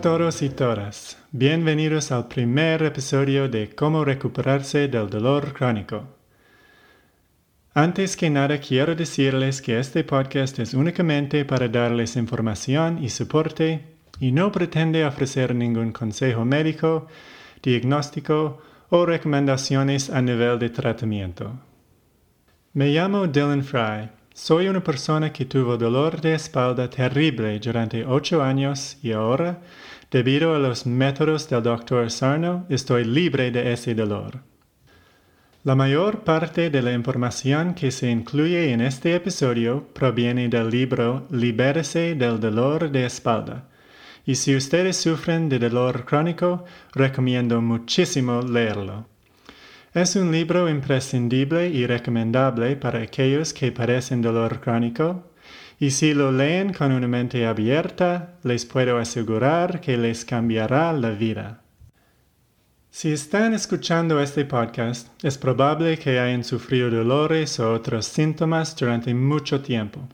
a 0.00 0.02
todos 0.02 0.40
y 0.40 0.48
todas. 0.48 1.18
Bienvenidos 1.30 2.10
al 2.10 2.26
primer 2.26 2.82
episodio 2.82 3.50
de 3.50 3.68
Cómo 3.74 4.02
recuperarse 4.02 4.88
del 4.88 5.10
dolor 5.10 5.52
crónico. 5.52 6.04
Antes 7.74 8.16
que 8.16 8.30
nada 8.30 8.58
quiero 8.60 8.94
decirles 8.94 9.60
que 9.60 9.78
este 9.78 10.02
podcast 10.02 10.58
es 10.58 10.72
únicamente 10.72 11.44
para 11.44 11.68
darles 11.68 12.16
información 12.16 13.04
y 13.04 13.10
soporte 13.10 13.84
y 14.18 14.32
no 14.32 14.50
pretende 14.50 15.04
ofrecer 15.04 15.54
ningún 15.54 15.92
consejo 15.92 16.46
médico, 16.46 17.06
diagnóstico 17.62 18.62
o 18.88 19.04
recomendaciones 19.04 20.08
a 20.08 20.22
nivel 20.22 20.58
de 20.58 20.70
tratamiento. 20.70 21.60
Me 22.72 22.88
llamo 22.88 23.26
Dylan 23.26 23.62
Fry. 23.62 24.08
Soy 24.32 24.68
una 24.68 24.82
persona 24.82 25.32
que 25.32 25.44
tuvo 25.44 25.76
dolor 25.76 26.20
de 26.20 26.34
espalda 26.34 26.88
terrible 26.88 27.58
durante 27.58 28.06
ocho 28.06 28.42
años 28.42 28.96
y 29.02 29.12
ahora, 29.12 29.60
debido 30.10 30.54
a 30.54 30.58
los 30.58 30.86
métodos 30.86 31.48
del 31.48 31.62
Dr. 31.62 32.10
Sarno, 32.10 32.66
estoy 32.68 33.04
libre 33.04 33.50
de 33.50 33.72
ese 33.72 33.94
dolor. 33.94 34.40
La 35.62 35.74
mayor 35.74 36.24
parte 36.24 36.70
de 36.70 36.82
la 36.82 36.92
información 36.92 37.74
que 37.74 37.90
se 37.90 38.10
incluye 38.10 38.72
en 38.72 38.80
este 38.80 39.14
episodio 39.14 39.86
proviene 39.92 40.48
del 40.48 40.70
libro 40.70 41.26
Libérese 41.30 42.14
del 42.14 42.40
dolor 42.40 42.90
de 42.90 43.04
espalda. 43.04 43.68
Y 44.24 44.36
si 44.36 44.56
ustedes 44.56 44.96
sufren 44.96 45.48
de 45.48 45.58
dolor 45.58 46.04
crónico, 46.06 46.64
recomiendo 46.92 47.60
muchísimo 47.60 48.40
leerlo. 48.42 49.06
Es 49.92 50.16
un 50.16 50.32
libro 50.32 50.68
imprescindible 50.68 51.68
y 51.68 51.86
recomendable 51.86 52.76
para 52.76 53.02
aquellos 53.02 53.52
que 53.52 53.72
padecen 53.72 54.22
dolor 54.22 54.60
crónico, 54.60 55.29
y 55.80 55.92
si 55.92 56.12
lo 56.12 56.30
leen 56.30 56.74
con 56.74 56.92
una 56.92 57.08
mente 57.08 57.46
abierta, 57.46 58.34
les 58.42 58.66
puedo 58.66 58.98
asegurar 58.98 59.80
que 59.80 59.96
les 59.96 60.26
cambiará 60.26 60.92
la 60.92 61.10
vida. 61.10 61.62
Si 62.90 63.10
están 63.10 63.54
escuchando 63.54 64.20
este 64.20 64.44
podcast, 64.44 65.08
es 65.24 65.38
probable 65.38 65.98
que 65.98 66.18
hayan 66.18 66.44
sufrido 66.44 66.90
dolores 66.90 67.58
o 67.60 67.72
otros 67.72 68.04
síntomas 68.04 68.76
durante 68.76 69.14
mucho 69.14 69.62
tiempo. 69.62 70.06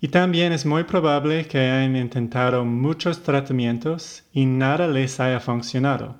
Y 0.00 0.08
también 0.08 0.52
es 0.52 0.64
muy 0.64 0.84
probable 0.84 1.46
que 1.46 1.58
hayan 1.58 1.96
intentado 1.96 2.64
muchos 2.64 3.24
tratamientos 3.24 4.22
y 4.32 4.46
nada 4.46 4.86
les 4.86 5.18
haya 5.18 5.40
funcionado. 5.40 6.16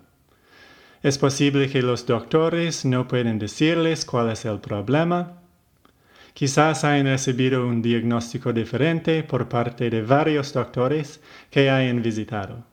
Es 1.05 1.19
posible 1.19 1.71
que 1.71 1.83
los 1.83 2.05
doctores 2.05 2.85
no 2.85 3.07
pueden 3.07 3.39
decirles 3.39 4.05
cuál 4.05 4.31
es 4.31 4.45
el 4.45 4.59
problema. 4.59 5.40
Quizás 6.41 6.85
hayan 6.85 7.05
recibido 7.05 7.67
un 7.67 7.83
diagnóstico 7.83 8.51
diferente 8.51 9.23
por 9.25 9.47
parte 9.47 9.91
de 9.91 10.01
varios 10.01 10.55
doctores 10.55 11.21
que 11.51 11.69
hayan 11.69 12.01
visitado. 12.01 12.65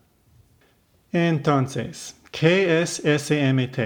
Entonces, 1.11 2.15
¿qué 2.31 2.81
es 2.81 3.03
SMT? 3.03 3.77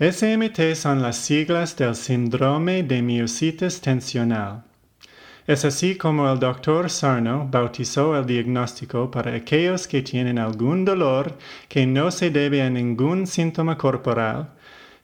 SMT 0.00 0.76
son 0.76 1.02
las 1.02 1.16
siglas 1.16 1.76
del 1.76 1.94
síndrome 1.94 2.82
de 2.82 3.02
miositis 3.02 3.82
tensional. 3.82 4.64
Es 5.46 5.66
así 5.66 5.96
como 5.96 6.32
el 6.32 6.38
doctor 6.38 6.88
Sarno 6.88 7.46
bautizó 7.46 8.16
el 8.16 8.24
diagnóstico 8.24 9.10
para 9.10 9.34
aquellos 9.34 9.86
que 9.86 10.00
tienen 10.00 10.38
algún 10.38 10.86
dolor 10.86 11.36
que 11.68 11.84
no 11.86 12.10
se 12.10 12.30
debe 12.30 12.62
a 12.62 12.70
ningún 12.70 13.26
síntoma 13.26 13.76
corporal, 13.76 14.54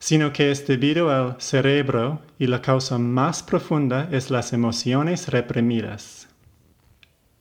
sino 0.01 0.33
que 0.33 0.51
es 0.51 0.67
debido 0.67 1.11
al 1.11 1.37
cerebro 1.39 2.23
y 2.39 2.47
la 2.47 2.61
causa 2.63 2.99
más 2.99 3.43
profunda 3.43 4.09
es 4.11 4.31
las 4.31 4.53
emociones 4.53 5.29
reprimidas. 5.29 6.27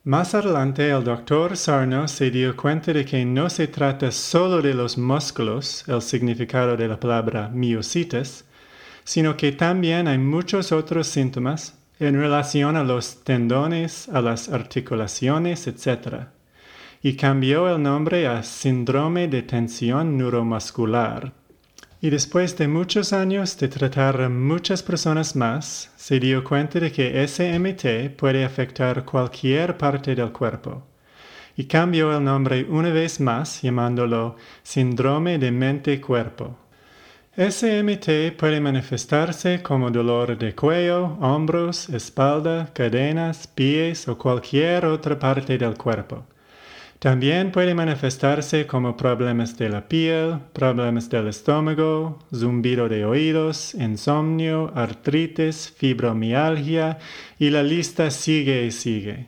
Más 0.03 0.35
adelante 0.35 0.89
el 0.89 1.03
doctor 1.03 1.55
Sarno 1.55 2.07
se 2.07 2.29
dio 2.31 2.55
cuenta 2.55 2.91
de 2.93 3.05
que 3.05 3.23
no 3.23 3.49
se 3.49 3.67
trata 3.67 4.11
solo 4.11 4.61
de 4.61 4.73
los 4.73 4.97
músculos, 4.97 5.85
el 5.87 6.01
significado 6.01 6.75
de 6.75 6.87
la 6.87 6.99
palabra 6.99 7.47
miositis, 7.47 8.43
sino 9.05 9.37
que 9.37 9.53
también 9.53 10.07
hay 10.07 10.17
muchos 10.17 10.71
otros 10.71 11.07
síntomas 11.07 11.77
en 11.99 12.19
relación 12.19 12.75
a 12.75 12.83
los 12.83 13.23
tendones, 13.23 14.09
a 14.09 14.21
las 14.21 14.49
articulaciones, 14.49 15.67
etc. 15.67 16.27
Y 17.01 17.15
cambió 17.15 17.73
el 17.73 17.81
nombre 17.81 18.27
a 18.27 18.43
síndrome 18.43 19.27
de 19.27 19.43
tensión 19.43 20.17
neuromuscular. 20.17 21.33
Y 22.01 22.09
después 22.11 22.57
de 22.57 22.69
muchos 22.69 23.11
años 23.11 23.57
de 23.57 23.67
tratar 23.67 24.21
a 24.21 24.29
muchas 24.29 24.81
personas 24.81 25.35
más, 25.35 25.91
se 25.97 26.17
dio 26.17 26.45
cuenta 26.45 26.79
de 26.79 26.93
que 26.93 27.27
SMT 27.27 28.15
puede 28.17 28.45
afectar 28.45 29.03
cualquier 29.03 29.77
parte 29.77 30.15
del 30.15 30.31
cuerpo. 30.31 30.81
Y 31.57 31.65
cambió 31.65 32.15
el 32.15 32.23
nombre 32.23 32.65
una 32.69 32.89
vez 32.89 33.19
más 33.19 33.61
llamándolo 33.61 34.37
síndrome 34.63 35.37
de 35.39 35.51
mente-cuerpo. 35.51 36.55
SMT 37.35 38.37
puede 38.37 38.61
manifestarse 38.61 39.61
como 39.61 39.91
dolor 39.91 40.37
de 40.37 40.55
cuello, 40.55 41.17
hombros, 41.19 41.89
espalda, 41.89 42.69
cadenas, 42.73 43.45
pies 43.45 44.07
o 44.07 44.17
cualquier 44.17 44.85
otra 44.85 45.19
parte 45.19 45.57
del 45.57 45.77
cuerpo. 45.77 46.23
También 46.99 47.53
puede 47.53 47.73
manifestarse 47.73 48.67
como 48.67 48.97
problemas 48.97 49.57
de 49.57 49.69
la 49.69 49.87
piel, 49.87 50.39
problemas 50.51 51.09
del 51.09 51.29
estómago, 51.29 52.19
zumbido 52.35 52.89
de 52.89 53.05
oídos, 53.05 53.73
insomnio, 53.73 54.73
artritis, 54.75 55.73
fibromialgia 55.77 56.97
y 57.39 57.51
la 57.51 57.63
lista 57.63 58.11
sigue 58.11 58.65
y 58.65 58.71
sigue. 58.71 59.27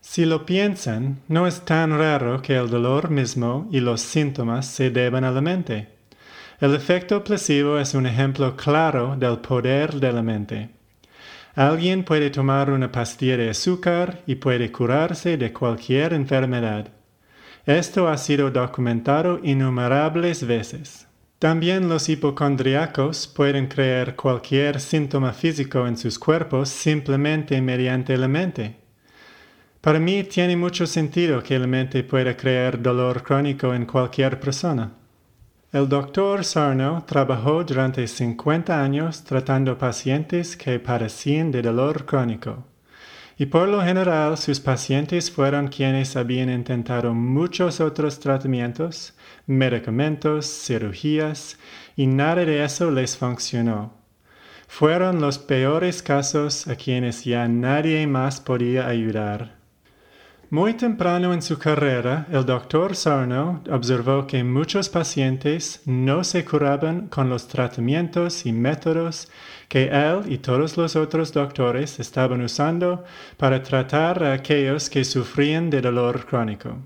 Si 0.00 0.24
lo 0.24 0.46
piensan, 0.46 1.20
no 1.28 1.46
es 1.46 1.60
tan 1.66 1.90
raro 1.98 2.40
que 2.40 2.56
el 2.56 2.70
dolor 2.70 3.10
mismo 3.10 3.68
y 3.70 3.80
los 3.80 4.00
síntomas 4.00 4.64
se 4.66 4.88
deban 4.88 5.24
a 5.24 5.30
la 5.30 5.42
mente. 5.42 5.88
El 6.58 6.74
efecto 6.74 7.22
placebo 7.22 7.78
es 7.78 7.92
un 7.92 8.06
ejemplo 8.06 8.56
claro 8.56 9.14
del 9.14 9.40
poder 9.40 10.00
de 10.00 10.12
la 10.12 10.22
mente. 10.22 10.70
Alguien 11.54 12.02
puede 12.02 12.30
tomar 12.30 12.70
una 12.70 12.90
pastilla 12.90 13.36
de 13.36 13.50
azúcar 13.50 14.22
y 14.26 14.36
puede 14.36 14.72
curarse 14.72 15.36
de 15.36 15.52
cualquier 15.52 16.14
enfermedad. 16.14 16.88
Esto 17.70 18.08
ha 18.08 18.18
sido 18.18 18.50
documentado 18.50 19.38
innumerables 19.44 20.44
veces. 20.44 21.06
También 21.38 21.88
los 21.88 22.08
hipocondriacos 22.08 23.28
pueden 23.28 23.68
crear 23.68 24.16
cualquier 24.16 24.80
síntoma 24.80 25.32
físico 25.32 25.86
en 25.86 25.96
sus 25.96 26.18
cuerpos 26.18 26.68
simplemente 26.68 27.62
mediante 27.62 28.16
la 28.18 28.26
mente. 28.26 28.74
Para 29.80 30.00
mí 30.00 30.24
tiene 30.24 30.56
mucho 30.56 30.84
sentido 30.84 31.44
que 31.44 31.60
la 31.60 31.68
mente 31.68 32.02
pueda 32.02 32.36
crear 32.36 32.82
dolor 32.82 33.22
crónico 33.22 33.72
en 33.72 33.86
cualquier 33.86 34.40
persona. 34.40 34.90
El 35.70 35.88
doctor 35.88 36.44
Sarno 36.44 37.04
trabajó 37.06 37.62
durante 37.62 38.08
50 38.08 38.82
años 38.82 39.22
tratando 39.22 39.78
pacientes 39.78 40.56
que 40.56 40.80
padecían 40.80 41.52
de 41.52 41.62
dolor 41.62 42.04
crónico. 42.04 42.64
Y 43.40 43.46
por 43.46 43.68
lo 43.68 43.82
general 43.82 44.36
sus 44.36 44.60
pacientes 44.60 45.30
fueron 45.30 45.68
quienes 45.68 46.14
habían 46.14 46.50
intentado 46.50 47.14
muchos 47.14 47.80
otros 47.80 48.20
tratamientos, 48.20 49.14
medicamentos, 49.46 50.44
cirugías, 50.46 51.58
y 51.96 52.06
nada 52.06 52.44
de 52.44 52.62
eso 52.62 52.90
les 52.90 53.16
funcionó. 53.16 53.94
Fueron 54.68 55.22
los 55.22 55.38
peores 55.38 56.02
casos 56.02 56.68
a 56.68 56.76
quienes 56.76 57.24
ya 57.24 57.48
nadie 57.48 58.06
más 58.06 58.42
podía 58.42 58.86
ayudar. 58.86 59.59
Muy 60.52 60.74
temprano 60.74 61.32
en 61.32 61.42
su 61.42 61.60
carrera, 61.60 62.26
el 62.32 62.44
doctor 62.44 62.96
Sarno 62.96 63.62
observó 63.70 64.26
que 64.26 64.42
muchos 64.42 64.88
pacientes 64.88 65.80
no 65.86 66.24
se 66.24 66.44
curaban 66.44 67.06
con 67.06 67.30
los 67.30 67.46
tratamientos 67.46 68.44
y 68.46 68.50
métodos 68.50 69.28
que 69.68 69.84
él 69.84 70.22
y 70.26 70.38
todos 70.38 70.76
los 70.76 70.96
otros 70.96 71.32
doctores 71.32 72.00
estaban 72.00 72.40
usando 72.40 73.04
para 73.36 73.62
tratar 73.62 74.24
a 74.24 74.32
aquellos 74.32 74.90
que 74.90 75.04
sufrían 75.04 75.70
de 75.70 75.82
dolor 75.82 76.26
crónico. 76.26 76.78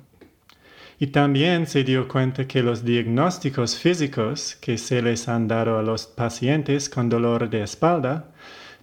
Y 0.99 1.07
también 1.07 1.67
se 1.67 1.85
dio 1.85 2.07
cuenta 2.07 2.47
que 2.47 2.63
los 2.63 2.85
diagnósticos 2.85 3.79
físicos 3.79 4.59
que 4.61 4.77
se 4.77 5.01
les 5.01 5.27
han 5.27 5.49
dado 5.49 5.79
a 5.79 5.83
los 5.83 6.07
pacientes 6.07 6.91
con 6.91 7.09
dolor 7.09 7.49
de 7.49 7.63
espalda 7.63 8.27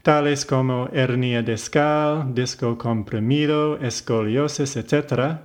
tales 0.04 0.46
como 0.46 0.90
hernia 0.94 1.44
discal, 1.44 2.34
disco 2.34 2.78
comprimido, 2.78 3.78
escoliosis, 3.78 4.76
etc., 4.76 5.40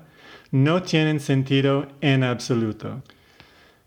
no 0.51 0.83
tienen 0.83 1.21
sentido 1.21 1.89
en 2.01 2.25
absoluto. 2.25 3.03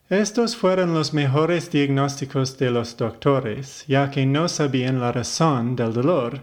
Estos 0.10 0.56
fueron 0.56 0.94
los 0.94 1.13
mejores 1.13 1.71
diagnósticos 1.71 2.57
de 2.57 2.71
los 2.71 2.98
doctores, 2.98 3.86
ya 3.88 4.10
que 4.12 4.25
no 4.25 4.48
sabían 4.50 5.00
la 5.00 5.12
razón 5.12 5.75
del 5.75 5.94
dolor. 5.94 6.42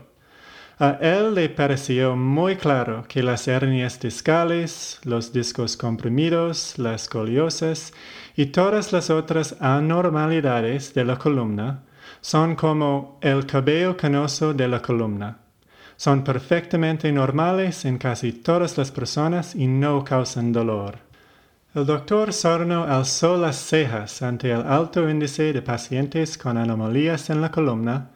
A 0.79 0.99
él 1.01 1.35
le 1.35 1.49
pareció 1.49 2.17
muy 2.17 2.57
claro 2.57 3.05
que 3.09 3.23
las 3.23 3.49
hernias 3.49 3.99
discales, 3.99 5.01
los 5.05 5.33
discos 5.33 5.77
comprimidos, 5.77 6.79
la 6.79 6.95
escoliosis 6.95 7.93
y 8.37 8.47
todas 8.47 8.93
las 8.93 9.11
otras 9.11 9.57
anormalidades 9.61 10.93
de 10.95 11.05
la 11.05 11.17
columna 11.17 11.83
son 12.27 12.57
como 12.57 13.21
el 13.21 13.47
cabello 13.47 13.97
canoso 13.97 14.53
de 14.53 14.67
la 14.67 14.83
columna. 14.83 15.39
Son 15.97 16.25
perfectamente 16.25 17.13
normales 17.13 17.85
en 17.85 17.99
casi 17.99 18.33
todas 18.33 18.77
las 18.77 18.91
personas 18.91 19.55
y 19.55 19.69
no 19.69 20.03
causan 20.03 20.51
dolor. 20.51 20.99
El 21.73 21.87
doctor 21.87 22.33
Sarno 22.33 22.83
alzó 22.83 23.37
las 23.37 23.55
cejas 23.55 24.23
ante 24.23 24.51
el 24.51 24.63
alto 24.63 25.09
índice 25.09 25.53
de 25.53 25.63
pacientes 25.63 26.37
con 26.37 26.59
anomalías 26.59 27.31
en 27.31 27.41
la 27.41 27.53
columna 27.53 28.11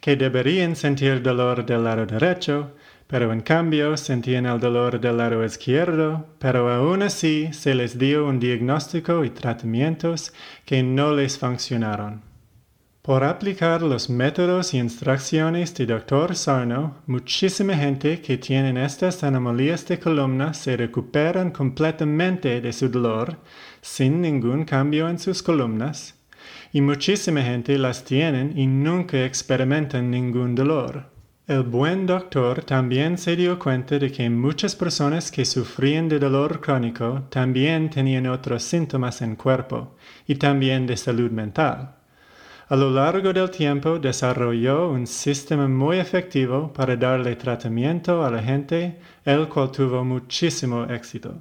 que 0.00 0.14
deberían 0.14 0.76
sentir 0.76 1.20
dolor 1.20 1.66
del 1.66 1.82
lado 1.82 2.06
derecho, 2.06 2.70
pero 3.08 3.32
en 3.32 3.40
cambio 3.40 3.96
sentían 3.96 4.46
el 4.46 4.60
dolor 4.60 5.00
del 5.00 5.16
lado 5.16 5.44
izquierdo, 5.44 6.24
pero 6.38 6.72
aún 6.72 7.02
así 7.02 7.52
se 7.52 7.74
les 7.74 7.98
dio 7.98 8.28
un 8.28 8.38
diagnóstico 8.38 9.24
y 9.24 9.30
tratamientos 9.30 10.32
que 10.64 10.84
no 10.84 11.12
les 11.12 11.36
funcionaron. 11.36 12.35
Por 13.06 13.22
aplicar 13.22 13.82
los 13.82 14.10
métodos 14.10 14.74
y 14.74 14.78
instrucciones 14.78 15.72
de 15.76 15.86
Dr. 15.86 16.34
Sarno, 16.34 16.96
muchísima 17.06 17.76
gente 17.76 18.20
que 18.20 18.36
tienen 18.36 18.76
estas 18.76 19.22
anomalías 19.22 19.86
de 19.86 20.00
columna 20.00 20.52
se 20.52 20.76
recuperan 20.76 21.52
completamente 21.52 22.60
de 22.60 22.72
su 22.72 22.88
dolor 22.88 23.36
sin 23.80 24.20
ningún 24.20 24.64
cambio 24.64 25.08
en 25.08 25.20
sus 25.20 25.40
columnas, 25.40 26.16
y 26.72 26.80
muchísima 26.80 27.42
gente 27.42 27.78
las 27.78 28.02
tienen 28.02 28.58
y 28.58 28.66
nunca 28.66 29.24
experimentan 29.24 30.10
ningún 30.10 30.56
dolor. 30.56 31.04
El 31.46 31.62
buen 31.62 32.06
doctor 32.06 32.64
también 32.64 33.18
se 33.18 33.36
dio 33.36 33.56
cuenta 33.60 34.00
de 34.00 34.10
que 34.10 34.28
muchas 34.28 34.74
personas 34.74 35.30
que 35.30 35.44
sufrían 35.44 36.08
de 36.08 36.18
dolor 36.18 36.60
crónico 36.60 37.22
también 37.30 37.88
tenían 37.88 38.26
otros 38.26 38.64
síntomas 38.64 39.22
en 39.22 39.36
cuerpo 39.36 39.94
y 40.26 40.34
también 40.34 40.88
de 40.88 40.96
salud 40.96 41.30
mental. 41.30 41.95
A 42.68 42.74
lo 42.74 42.90
largo 42.90 43.32
del 43.32 43.48
tiempo 43.48 44.00
desarrolló 44.00 44.90
un 44.90 45.06
sistema 45.06 45.68
muy 45.68 45.98
efectivo 45.98 46.72
para 46.72 46.96
darle 46.96 47.36
tratamiento 47.36 48.24
a 48.24 48.30
la 48.30 48.42
gente, 48.42 48.98
el 49.24 49.48
cual 49.48 49.70
tuvo 49.70 50.04
muchísimo 50.04 50.82
éxito. 50.84 51.36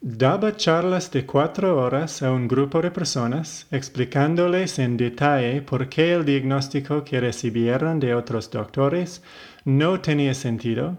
Daba 0.00 0.56
charlas 0.56 1.10
de 1.10 1.26
cuatro 1.26 1.76
horas 1.76 2.22
a 2.22 2.30
un 2.30 2.46
grupo 2.46 2.80
de 2.80 2.92
personas, 2.92 3.66
explicándoles 3.72 4.78
en 4.78 4.96
detalle 4.96 5.60
por 5.62 5.88
qué 5.88 6.12
el 6.12 6.24
diagnóstico 6.24 7.02
que 7.02 7.20
recibieron 7.20 7.98
de 7.98 8.14
otros 8.14 8.48
doctores 8.48 9.24
no 9.64 10.00
tenía 10.00 10.34
sentido 10.34 10.96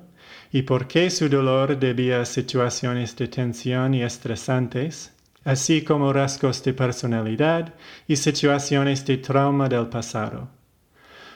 y 0.51 0.63
por 0.63 0.85
qué 0.85 1.09
su 1.09 1.29
dolor 1.29 1.79
debía 1.79 2.19
a 2.19 2.25
situaciones 2.25 3.15
de 3.15 3.29
tensión 3.29 3.93
y 3.93 4.03
estresantes, 4.03 5.13
así 5.43 5.83
como 5.83 6.13
rasgos 6.13 6.63
de 6.63 6.73
personalidad 6.73 7.73
y 8.07 8.15
situaciones 8.15 9.05
de 9.05 9.17
trauma 9.17 9.67
del 9.67 9.87
pasado. 9.87 10.49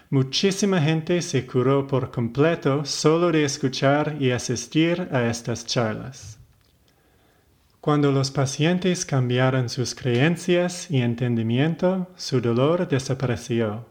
Muchísima 0.10 0.80
gente 0.82 1.22
se 1.22 1.46
curó 1.46 1.88
por 1.88 2.12
completo 2.12 2.86
solo 2.86 3.32
de 3.32 3.44
escuchar 3.44 4.18
y 4.20 4.32
asistir 4.32 5.10
a 5.12 5.26
estas 5.26 5.66
charlas. 5.66 6.38
Cuando 7.82 8.12
los 8.12 8.32
pacientes 8.32 9.06
cambiaron 9.06 9.70
sus 9.70 9.94
creencias 9.94 10.90
y 10.90 11.02
entendimiento, 11.02 12.08
su 12.16 12.42
dolor 12.42 12.88
desapareció. 12.88 13.86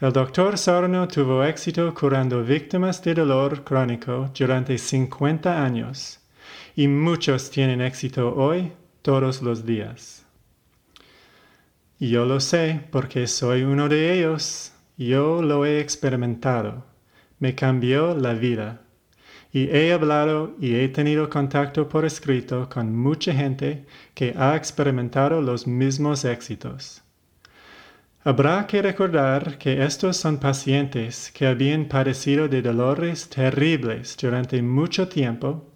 El 0.00 0.12
doctor 0.12 0.58
Sarno 0.58 1.06
tuvo 1.08 1.44
éxito 1.44 1.92
curando 1.94 2.42
víctimas 2.42 3.02
de 3.02 3.14
dolor 3.14 3.64
crónico 3.64 4.30
durante 4.38 4.76
50 4.76 5.64
años, 5.64 6.20
y 6.76 6.88
muchos 6.88 7.50
tienen 7.50 7.80
éxito 7.80 8.34
hoy 8.34 8.72
todos 9.04 9.42
los 9.42 9.66
días. 9.66 10.24
Yo 12.00 12.24
lo 12.24 12.40
sé 12.40 12.80
porque 12.90 13.26
soy 13.26 13.62
uno 13.62 13.90
de 13.90 14.18
ellos. 14.18 14.72
Yo 14.96 15.42
lo 15.42 15.66
he 15.66 15.78
experimentado. 15.78 16.86
Me 17.38 17.54
cambió 17.54 18.14
la 18.16 18.32
vida. 18.32 18.80
Y 19.52 19.68
he 19.68 19.92
hablado 19.92 20.56
y 20.58 20.76
he 20.76 20.88
tenido 20.88 21.28
contacto 21.28 21.86
por 21.86 22.06
escrito 22.06 22.70
con 22.70 22.96
mucha 22.96 23.34
gente 23.34 23.84
que 24.14 24.34
ha 24.38 24.56
experimentado 24.56 25.42
los 25.42 25.66
mismos 25.66 26.24
éxitos. 26.24 27.02
Habrá 28.24 28.66
que 28.66 28.80
recordar 28.80 29.58
que 29.58 29.84
estos 29.84 30.16
son 30.16 30.38
pacientes 30.38 31.30
que 31.30 31.46
habían 31.46 31.88
padecido 31.88 32.48
de 32.48 32.62
dolores 32.62 33.28
terribles 33.28 34.16
durante 34.16 34.62
mucho 34.62 35.08
tiempo 35.08 35.73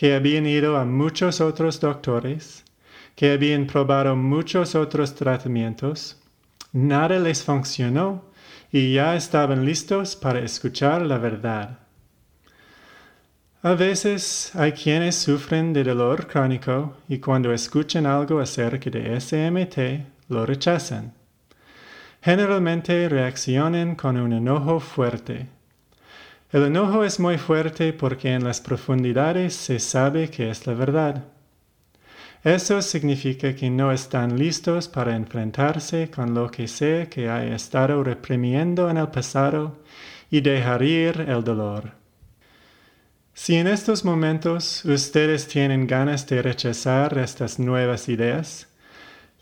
que 0.00 0.14
habían 0.14 0.46
ido 0.46 0.78
a 0.78 0.86
muchos 0.86 1.42
otros 1.42 1.78
doctores, 1.78 2.64
que 3.14 3.32
habían 3.32 3.66
probado 3.66 4.16
muchos 4.16 4.74
otros 4.74 5.14
tratamientos, 5.14 6.16
nada 6.72 7.18
les 7.18 7.44
funcionó 7.44 8.24
y 8.72 8.94
ya 8.94 9.14
estaban 9.14 9.66
listos 9.66 10.16
para 10.16 10.38
escuchar 10.38 11.02
la 11.02 11.18
verdad. 11.18 11.80
A 13.62 13.74
veces 13.74 14.52
hay 14.54 14.72
quienes 14.72 15.16
sufren 15.16 15.74
de 15.74 15.84
dolor 15.84 16.26
crónico 16.26 16.96
y 17.06 17.18
cuando 17.18 17.52
escuchan 17.52 18.06
algo 18.06 18.40
acerca 18.40 18.88
de 18.88 19.20
SMT 19.20 20.30
lo 20.30 20.46
rechazan. 20.46 21.12
Generalmente 22.22 23.06
reaccionan 23.10 23.96
con 23.96 24.16
un 24.16 24.32
enojo 24.32 24.80
fuerte 24.80 25.59
el 26.52 26.64
enojo 26.64 27.04
es 27.04 27.20
muy 27.20 27.38
fuerte 27.38 27.92
porque 27.92 28.32
en 28.32 28.42
las 28.42 28.60
profundidades 28.60 29.54
se 29.54 29.78
sabe 29.78 30.28
que 30.30 30.50
es 30.50 30.66
la 30.66 30.74
verdad. 30.74 31.24
Eso 32.42 32.80
significa 32.80 33.54
que 33.54 33.68
no 33.68 33.92
están 33.92 34.38
listos 34.38 34.88
para 34.88 35.14
enfrentarse 35.14 36.10
con 36.10 36.34
lo 36.34 36.50
que 36.50 36.66
sea 36.66 37.08
que 37.08 37.28
haya 37.28 37.54
estado 37.54 38.02
reprimiendo 38.02 38.88
en 38.88 38.96
el 38.96 39.08
pasado 39.08 39.76
y 40.30 40.40
dejar 40.40 40.82
ir 40.82 41.26
el 41.28 41.44
dolor. 41.44 41.92
Si 43.34 43.56
en 43.56 43.66
estos 43.66 44.04
momentos 44.04 44.84
ustedes 44.84 45.46
tienen 45.48 45.86
ganas 45.86 46.26
de 46.26 46.42
rechazar 46.42 47.16
estas 47.18 47.58
nuevas 47.58 48.08
ideas, 48.08 48.66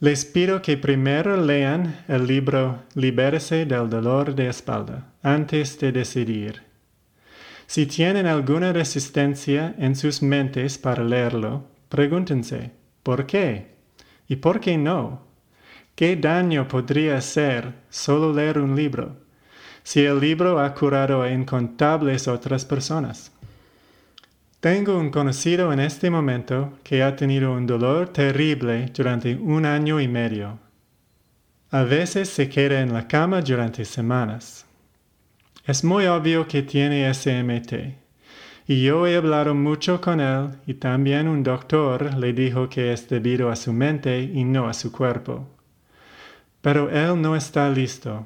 les 0.00 0.25
pido 0.25 0.61
que 0.61 0.76
primero 0.76 1.37
lean 1.37 2.04
el 2.06 2.26
libro 2.26 2.82
Libérese 2.94 3.64
del 3.64 3.88
dolor 3.88 4.34
de 4.34 4.49
espalda 4.49 5.12
antes 5.22 5.78
de 5.78 5.93
decidir. 5.93 6.68
Si 7.69 7.85
tienen 7.85 8.25
alguna 8.25 8.73
resistencia 8.73 9.75
en 9.76 9.94
sus 9.94 10.23
mentes 10.23 10.79
para 10.79 11.05
leerlo, 11.05 11.67
pregúntense, 11.91 12.73
¿por 13.03 13.26
qué? 13.26 13.75
¿Y 14.26 14.37
por 14.37 14.59
qué 14.59 14.79
no? 14.79 15.26
¿Qué 15.94 16.17
daño 16.17 16.67
podría 16.67 17.19
hacer 17.19 17.75
solo 17.90 18.33
leer 18.33 18.59
un 18.59 18.75
libro, 18.75 19.19
si 19.83 20.02
el 20.02 20.19
libro 20.19 20.59
ha 20.59 20.73
curado 20.73 21.21
a 21.21 21.31
incontables 21.31 22.26
otras 22.26 22.64
personas? 22.64 23.33
Tengo 24.61 24.99
un 24.99 25.11
conocido 25.11 25.71
en 25.71 25.81
este 25.81 26.09
momento 26.09 26.78
que 26.83 27.02
ha 27.02 27.16
tenido 27.16 27.52
un 27.52 27.66
dolor 27.66 28.09
terrible 28.09 28.90
durante 28.97 29.35
un 29.37 29.66
año 29.66 30.00
y 30.00 30.09
medio. 30.09 30.59
A 31.71 31.83
veces 31.83 32.31
se 32.31 32.49
queda 32.49 32.81
en 32.81 32.95
la 32.95 33.07
cama 33.07 33.42
durante 33.42 33.85
semanas. 33.85 34.64
Es 35.68 35.84
muy 35.84 36.06
obvio 36.06 36.48
que 36.48 36.62
tiene 36.62 37.12
SMT. 37.12 37.75
Y 38.68 38.84
yo 38.84 39.06
he 39.06 39.16
hablado 39.16 39.54
mucho 39.54 40.00
con 40.00 40.18
él 40.18 40.52
y 40.66 40.72
también 40.72 41.28
un 41.28 41.42
doctor 41.42 42.14
le 42.14 42.32
dijo 42.32 42.70
que 42.70 42.90
es 42.94 43.06
debido 43.06 43.50
a 43.50 43.54
su 43.54 43.75
mente 43.75 44.18
y 44.22 44.44
no 44.44 44.66
a 44.66 44.72
su 44.72 44.90
cuerpo. 44.90 45.46
Pero 46.62 46.88
él 46.88 47.20
no 47.20 47.37
está 47.37 47.68
listo. 47.68 48.25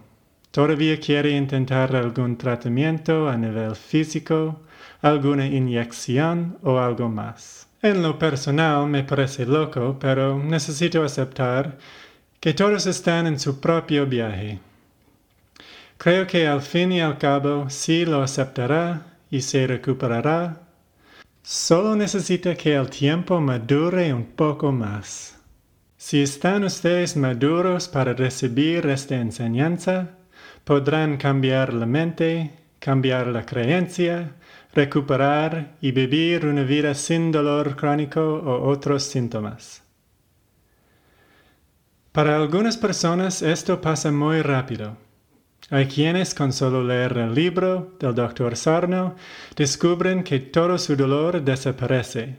Todavía 0.52 1.00
quiere 1.00 1.30
intentar 1.30 1.96
algún 1.96 2.38
tratamiento 2.38 3.28
a 3.28 3.37
nivel 3.37 3.75
físico, 3.75 4.61
alguna 5.00 5.44
inyección 5.44 6.58
o 6.62 6.78
algo 6.78 7.08
más. 7.08 7.66
En 7.82 8.04
lo 8.04 8.20
personal 8.20 8.87
me 8.87 9.02
parece 9.02 9.46
loco, 9.46 9.96
pero 9.99 10.38
necesito 10.38 11.02
aceptar 11.02 11.76
que 12.38 12.54
todos 12.54 12.87
están 12.87 13.26
en 13.26 13.40
su 13.40 13.58
propio 13.61 14.06
viaje. 14.06 14.61
Creo 16.02 16.26
que 16.26 16.49
al 16.49 16.62
fin 16.62 16.90
y 16.90 17.00
al 17.00 17.16
cabo 17.16 17.71
sí 17.71 18.04
lo 18.04 18.23
aceptará 18.25 19.18
y 19.30 19.40
se 19.40 19.68
recuperará. 19.68 20.62
Solo 21.44 21.94
necesita 21.94 22.56
que 22.56 22.75
el 22.75 22.90
tiempo 22.90 23.40
madure 23.40 24.12
un 24.12 24.25
poco 24.25 24.73
más. 24.73 25.38
Si 25.97 26.21
están 26.21 26.64
ustedes 26.64 27.16
maduros 27.16 27.87
para 27.87 28.14
recibir 28.14 28.85
esta 28.87 29.14
enseñanza, 29.14 30.18
podrán 30.64 31.18
cambiar 31.18 31.73
la 31.73 31.87
mente, 31.87 32.50
cambiar 32.80 33.28
la 33.28 33.47
creencia, 33.47 34.35
recuperar 34.75 35.76
y 35.80 35.92
vivir 35.92 36.47
una 36.47 36.64
vida 36.64 36.94
sin 36.97 37.30
dolor 37.30 37.76
crónico 37.76 38.23
o 38.23 38.68
otros 38.68 39.04
síntomas. 39.04 39.85
Para 42.11 42.35
algunas 42.35 42.76
personas 42.76 43.40
esto 43.40 43.80
pasa 43.80 44.11
muy 44.11 44.42
rápido. 44.42 44.97
Hay 45.73 45.87
quienes 45.87 46.35
con 46.35 46.52
solo 46.52 46.85
leer 46.85 47.17
el 47.17 47.35
libro 47.35 47.95
del 47.99 48.14
Dr. 48.14 48.57
Sarno 48.57 49.17
descubren 49.57 50.23
que 50.23 50.38
todo 50.38 50.76
su 50.76 50.97
dolor 50.97 51.41
desaparece. 51.43 52.37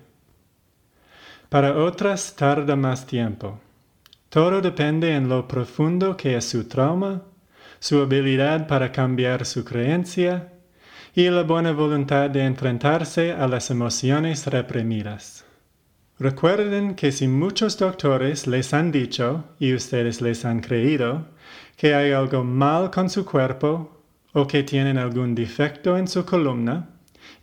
Para 1.50 1.75
otras 1.75 2.36
tarda 2.36 2.75
más 2.75 3.08
tiempo. 3.08 3.60
Todo 4.30 4.62
depende 4.62 5.16
en 5.16 5.30
lo 5.30 5.48
profundo 5.48 6.16
que 6.16 6.38
es 6.38 6.46
su 6.46 6.68
trauma, 6.68 7.24
su 7.80 8.04
habilidad 8.04 8.68
para 8.68 8.92
cambiar 8.92 9.48
su 9.48 9.66
creencia 9.66 10.54
y 11.16 11.28
la 11.28 11.42
buena 11.42 11.72
voluntad 11.72 12.30
de 12.30 12.46
enfrentarse 12.46 13.32
a 13.32 13.48
las 13.48 13.72
emociones 13.72 14.46
reprimidas. 14.46 15.44
Recuerden 16.20 16.94
que 16.94 17.12
si 17.12 17.28
muchos 17.28 17.80
doctores 17.80 18.46
les 18.46 18.75
han 18.75 18.92
dicho, 18.92 19.46
y 19.58 19.74
ustedes 19.74 20.22
les 20.22 20.46
han 20.46 20.60
creído, 20.60 21.33
que 21.75 21.96
hay 21.96 22.12
algo 22.12 22.44
mal 22.44 22.92
con 22.92 23.10
su 23.10 23.25
cuerpo 23.25 24.01
o 24.34 24.48
que 24.48 24.63
tienen 24.63 24.98
algún 24.98 25.36
defecto 25.36 25.98
en 25.98 26.08
su 26.08 26.25
columna, 26.25 26.89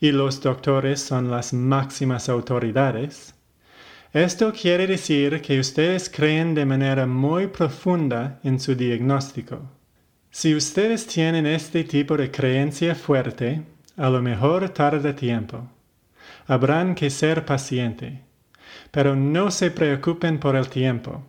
y 0.01 0.13
los 0.13 0.41
doctores 0.41 1.01
son 1.01 1.31
las 1.31 1.53
máximas 1.53 2.29
autoridades, 2.29 3.35
esto 4.13 4.53
quiere 4.53 4.89
decir 4.89 5.41
que 5.41 5.61
ustedes 5.61 6.11
creen 6.11 6.53
de 6.53 6.67
manera 6.67 7.07
muy 7.07 7.47
profunda 7.47 8.41
en 8.43 8.59
su 8.59 8.75
diagnóstico. 8.75 9.61
Si 10.33 10.53
ustedes 10.53 11.07
tienen 11.07 11.47
este 11.47 11.85
tipo 11.85 12.17
de 12.17 12.29
creencia 12.29 12.97
fuerte, 12.97 13.63
a 13.97 14.11
lo 14.11 14.21
mejor 14.21 14.69
tarda 14.71 15.15
tiempo. 15.15 15.69
Habrán 16.49 16.97
que 16.97 17.09
ser 17.09 17.45
paciente. 17.45 18.25
Pero 18.91 19.15
no 19.15 19.53
se 19.53 19.71
preocupen 19.71 20.41
por 20.41 20.57
el 20.57 20.69
tiempo. 20.69 21.23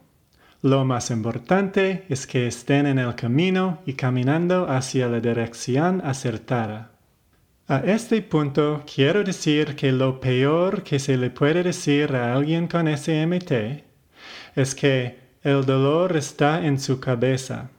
Lo 0.63 0.85
más 0.85 1.09
importante 1.09 2.05
es 2.07 2.27
que 2.27 2.45
estén 2.45 2.85
en 2.85 2.99
el 2.99 3.15
camino 3.15 3.79
y 3.87 3.93
caminando 3.93 4.69
hacia 4.69 5.07
la 5.07 5.19
dirección 5.19 6.01
acertada. 6.05 6.91
A 7.67 7.79
este 7.79 8.21
punto 8.21 8.83
quiero 8.85 9.23
decir 9.23 9.75
que 9.75 9.91
lo 9.91 10.19
peor 10.19 10.83
que 10.83 10.99
se 10.99 11.17
le 11.17 11.31
puede 11.31 11.63
decir 11.63 12.15
a 12.15 12.33
alguien 12.33 12.67
con 12.67 12.85
SMT 12.87 13.51
es 14.55 14.75
que 14.75 15.17
el 15.41 15.65
dolor 15.65 16.15
está 16.15 16.63
en 16.63 16.79
su 16.79 16.99
cabeza. 16.99 17.71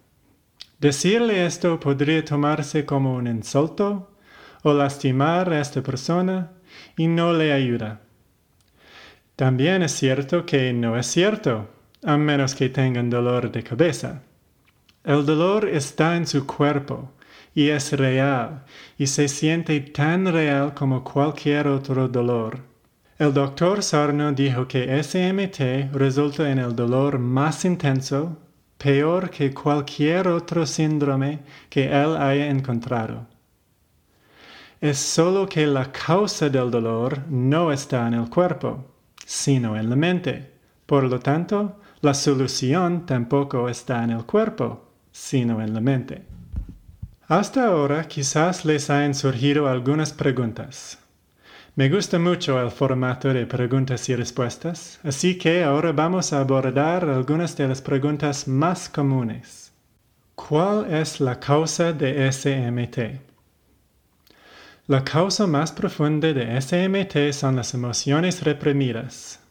Decirle 0.81 1.47
esto 1.47 1.79
podría 1.79 2.25
tomarse 2.25 2.85
como 2.85 3.15
un 3.15 3.29
insulto 3.29 4.11
o 4.65 4.73
lastimar 4.75 5.53
a 5.53 5.61
esta 5.61 5.83
persona 5.83 6.51
y 6.97 7.07
no 7.07 7.33
le 7.33 7.53
ayuda. 7.53 8.01
También 9.37 9.83
es 9.83 9.93
cierto 9.93 10.45
que 10.45 10.73
no 10.73 10.99
es 10.99 11.07
cierto, 11.07 11.69
a 12.05 12.17
menos 12.17 12.55
que 12.55 12.69
tengan 12.69 13.11
dolor 13.11 13.51
de 13.51 13.63
cabeza. 13.63 14.23
El 15.05 15.25
dolor 15.25 15.69
está 15.69 16.17
en 16.17 16.27
su 16.27 16.47
cuerpo 16.47 17.13
y 17.55 17.69
es 17.69 17.93
real 17.93 18.65
y 18.99 19.07
se 19.07 19.29
siente 19.29 19.79
tan 19.81 20.27
real 20.27 20.75
como 20.75 21.05
cualquier 21.05 21.69
otro 21.69 22.09
dolor. 22.09 22.61
El 23.19 23.33
doctor 23.33 23.83
Sarno 23.83 24.33
dijo 24.33 24.67
que 24.67 25.03
SMT 25.03 25.95
resulta 25.95 26.51
en 26.51 26.59
el 26.59 26.75
dolor 26.75 27.19
más 27.19 27.65
intenso, 27.65 28.39
peor 28.79 29.31
que 29.31 29.55
cualquier 29.55 30.27
otro 30.27 30.67
síndrome 30.67 31.41
que 31.69 31.85
él 31.87 32.17
haya 32.17 32.49
encontrado. 32.49 33.27
Es 34.81 34.99
solo 34.99 35.49
que 35.49 35.65
la 35.69 35.93
causa 35.93 36.49
del 36.49 36.69
dolor 36.69 37.21
no 37.29 37.71
está 37.71 38.09
en 38.09 38.15
el 38.15 38.29
cuerpo, 38.29 38.85
sino 39.25 39.77
en 39.77 39.89
la 39.89 39.95
mente. 39.95 40.51
Por 40.87 41.05
lo 41.05 41.21
tanto, 41.21 41.79
la 42.03 42.15
solución 42.15 43.07
tampoco 43.07 43.69
está 43.69 44.03
en 44.03 44.11
el 44.11 44.25
cuerpo, 44.25 44.91
sino 45.13 45.63
en 45.63 45.73
la 45.73 45.81
mente. 45.81 46.23
Hasta 47.29 47.67
ahora 47.67 48.09
quizás 48.09 48.65
les 48.65 48.91
hayan 48.91 49.15
surgido 49.15 49.69
algunas 49.69 50.13
preguntas. 50.13 50.99
Me 51.77 51.89
gusta 51.89 52.19
mucho 52.19 52.61
el 52.61 52.73
formato 52.73 53.33
de 53.33 53.47
preguntas 53.47 54.09
y 54.09 54.17
respuestas, 54.17 54.99
así 55.05 55.39
que 55.39 55.63
ahora 55.63 55.93
vamos 55.93 56.33
a 56.33 56.41
abordar 56.41 57.05
algunas 57.09 57.57
de 57.57 57.69
las 57.69 57.81
preguntas 57.81 58.49
más 58.49 58.89
comunes. 58.89 59.73
¿Cuál 60.35 60.93
es 60.93 61.21
la 61.21 61.39
causa 61.39 61.93
de 61.93 62.31
SMT? 62.31 62.99
La 64.89 65.05
causa 65.05 65.47
más 65.47 65.71
profunda 65.71 66.33
de 66.33 66.61
SMT 66.61 67.33
son 67.33 67.55
las 67.57 67.73
emociones 67.75 68.43
reprimidas. 68.43 69.42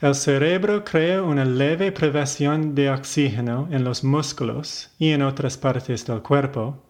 El 0.00 0.14
cerebro 0.14 0.84
crea 0.84 1.22
una 1.22 1.44
leve 1.44 1.92
privación 1.92 2.74
de 2.74 2.90
oxígeno 2.90 3.68
en 3.70 3.84
los 3.84 4.02
músculos 4.02 4.90
y 4.98 5.10
en 5.10 5.22
otras 5.22 5.56
partes 5.56 6.04
del 6.04 6.20
cuerpo, 6.20 6.82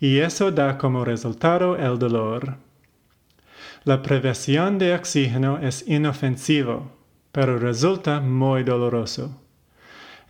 y 0.00 0.18
eso 0.18 0.50
da 0.50 0.78
como 0.78 1.04
resultado 1.04 1.76
el 1.76 1.98
dolor. 1.98 2.56
La 3.84 4.02
privación 4.02 4.78
de 4.78 4.94
oxígeno 4.94 5.58
es 5.58 5.86
inofensivo, 5.86 6.90
pero 7.32 7.58
resulta 7.58 8.20
muy 8.20 8.64
doloroso. 8.64 9.40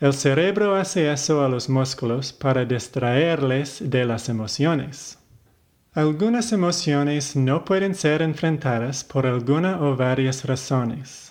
El 0.00 0.12
cerebro 0.12 0.76
hace 0.76 1.10
eso 1.10 1.44
a 1.44 1.48
los 1.48 1.68
músculos 1.68 2.32
para 2.32 2.64
distraerles 2.64 3.78
de 3.90 4.04
las 4.04 4.28
emociones. 4.28 5.18
Algunas 5.92 6.52
emociones 6.52 7.34
no 7.34 7.64
pueden 7.64 7.94
ser 7.94 8.22
enfrentadas 8.22 9.02
por 9.02 9.26
alguna 9.26 9.80
o 9.80 9.96
varias 9.96 10.44
razones. 10.44 11.27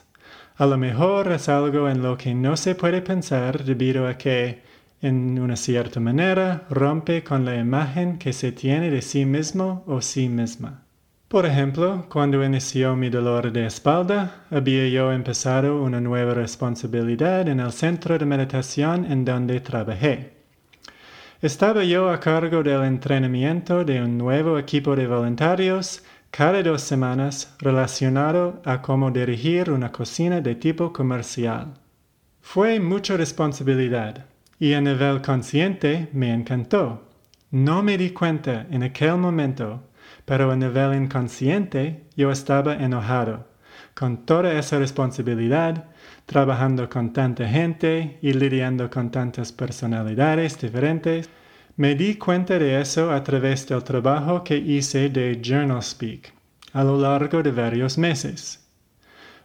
A 0.60 0.66
lo 0.66 0.76
mejor 0.76 1.32
es 1.32 1.50
algo 1.50 1.88
en 1.88 2.02
lo 2.02 2.18
que 2.18 2.34
no 2.34 2.58
se 2.58 2.74
puede 2.74 3.04
pensar 3.04 3.64
debido 3.64 4.08
a 4.08 4.18
que, 4.18 4.64
en 5.04 5.38
una 5.38 5.56
cierta 5.56 6.00
manera, 6.00 6.66
rompe 6.72 7.24
con 7.24 7.46
la 7.46 7.58
imagen 7.58 8.18
que 8.18 8.34
se 8.34 8.52
tiene 8.52 8.90
de 8.90 9.04
sí 9.04 9.24
mismo 9.24 9.84
o 9.86 10.02
sí 10.02 10.28
misma. 10.30 10.82
Por 11.28 11.46
ejemplo, 11.46 12.08
cuando 12.10 12.44
inició 12.44 12.96
mi 12.96 13.12
dolor 13.12 13.52
de 13.52 13.68
espalda, 13.68 14.46
había 14.50 14.88
yo 14.88 15.12
empezado 15.12 15.84
una 15.84 16.02
nueva 16.02 16.34
responsabilidad 16.34 17.48
en 17.48 17.60
el 17.60 17.72
centro 17.72 18.18
de 18.18 18.26
meditación 18.26 19.06
en 19.12 19.26
donde 19.26 19.60
trabajé. 19.60 20.38
Estaba 21.40 21.84
yo 21.84 22.10
a 22.10 22.20
cargo 22.20 22.64
del 22.64 22.84
entrenamiento 22.84 23.86
de 23.86 24.02
un 24.02 24.18
nuevo 24.18 24.58
equipo 24.58 24.96
de 24.96 25.06
voluntarios 25.06 26.02
cada 26.32 26.62
dos 26.62 26.82
semanas 26.82 27.56
relacionado 27.60 28.62
a 28.66 28.82
cómo 28.82 29.12
dirigir 29.12 29.72
una 29.72 29.92
cocina 29.92 30.42
de 30.42 30.56
tipo 30.56 30.94
comercial. 30.94 31.74
Fue 32.42 32.80
mucha 32.80 33.18
responsabilidad 33.18 34.26
y 34.60 34.74
a 34.74 34.82
nivel 34.82 35.22
consciente 35.22 36.10
me 36.14 36.34
encantó. 36.34 37.04
No 37.52 37.82
me 37.84 37.98
di 37.98 38.12
cuenta 38.12 38.68
en 38.70 38.84
aquel 38.84 39.18
momento, 39.18 39.84
pero 40.26 40.52
a 40.52 40.56
nivel 40.56 40.96
inconsciente 40.96 42.04
yo 42.16 42.32
estaba 42.32 42.76
enojado 42.76 43.46
con 43.94 44.26
toda 44.26 44.54
esa 44.54 44.78
responsabilidad, 44.78 45.86
trabajando 46.28 46.88
con 46.88 47.14
tanta 47.14 47.48
gente 47.48 48.20
y 48.22 48.34
lidiando 48.34 48.90
con 48.92 49.10
tantas 49.10 49.52
personalidades 49.52 50.60
diferentes 50.60 51.30
me 51.78 51.94
di 51.94 52.16
cuenta 52.16 52.58
de 52.58 52.82
eso 52.82 53.12
a 53.12 53.24
través 53.24 53.68
del 53.68 53.84
trabajo 53.84 54.44
que 54.44 54.58
hice 54.58 55.10
de 55.10 55.40
Journal 55.40 55.84
Speak 55.84 56.34
a 56.74 56.84
lo 56.84 56.98
largo 56.98 57.44
de 57.44 57.52
varios 57.52 57.98
meses. 57.98 58.60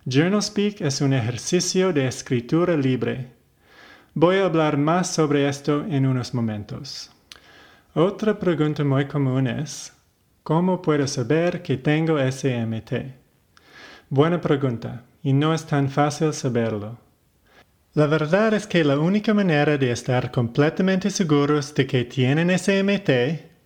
Journal 0.07 0.43
Speak 0.43 0.81
es 0.81 1.03
un 1.03 1.13
ejercicio 1.13 1.93
de 1.93 2.07
escritura 2.07 2.75
libre. 2.75 3.29
Voy 4.15 4.37
a 4.37 4.47
hablar 4.47 4.79
más 4.79 5.11
sobre 5.15 5.47
esto 5.47 5.85
en 5.85 6.07
unos 6.07 6.33
momentos. 6.33 7.11
Otra 7.95 8.39
pregunta 8.39 8.83
muy 8.83 9.07
común 9.07 9.47
es, 9.47 9.93
¿cómo 10.43 10.81
puedo 10.81 11.07
saber 11.07 11.63
que 11.63 11.77
tengo 11.77 12.19
SMT? 12.19 12.93
Buena 14.09 14.41
pregunta, 14.41 15.05
y 15.23 15.35
no 15.35 15.53
es 15.53 15.67
tan 15.67 15.91
fácil 15.91 16.33
saberlo. 16.33 16.99
La 17.95 18.07
verdad 18.07 18.55
es 18.55 18.67
que 18.67 18.85
la 18.85 18.99
única 18.99 19.35
manera 19.35 19.77
de 19.77 19.91
estar 19.91 20.31
completamente 20.31 21.11
seguros 21.11 21.75
de 21.75 21.87
que 21.87 22.07
tienen 22.07 22.49
SMT 22.59 23.11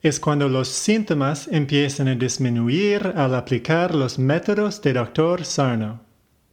es 0.02 0.18
cuando 0.18 0.48
los 0.48 0.66
síntomas 0.66 1.46
empiezan 1.46 2.08
a 2.08 2.16
disminuir 2.16 3.12
al 3.14 3.36
aplicar 3.36 3.94
los 3.94 4.18
métodos 4.18 4.82
de 4.82 4.94
Dr. 4.94 5.44
Sarno. 5.44 6.00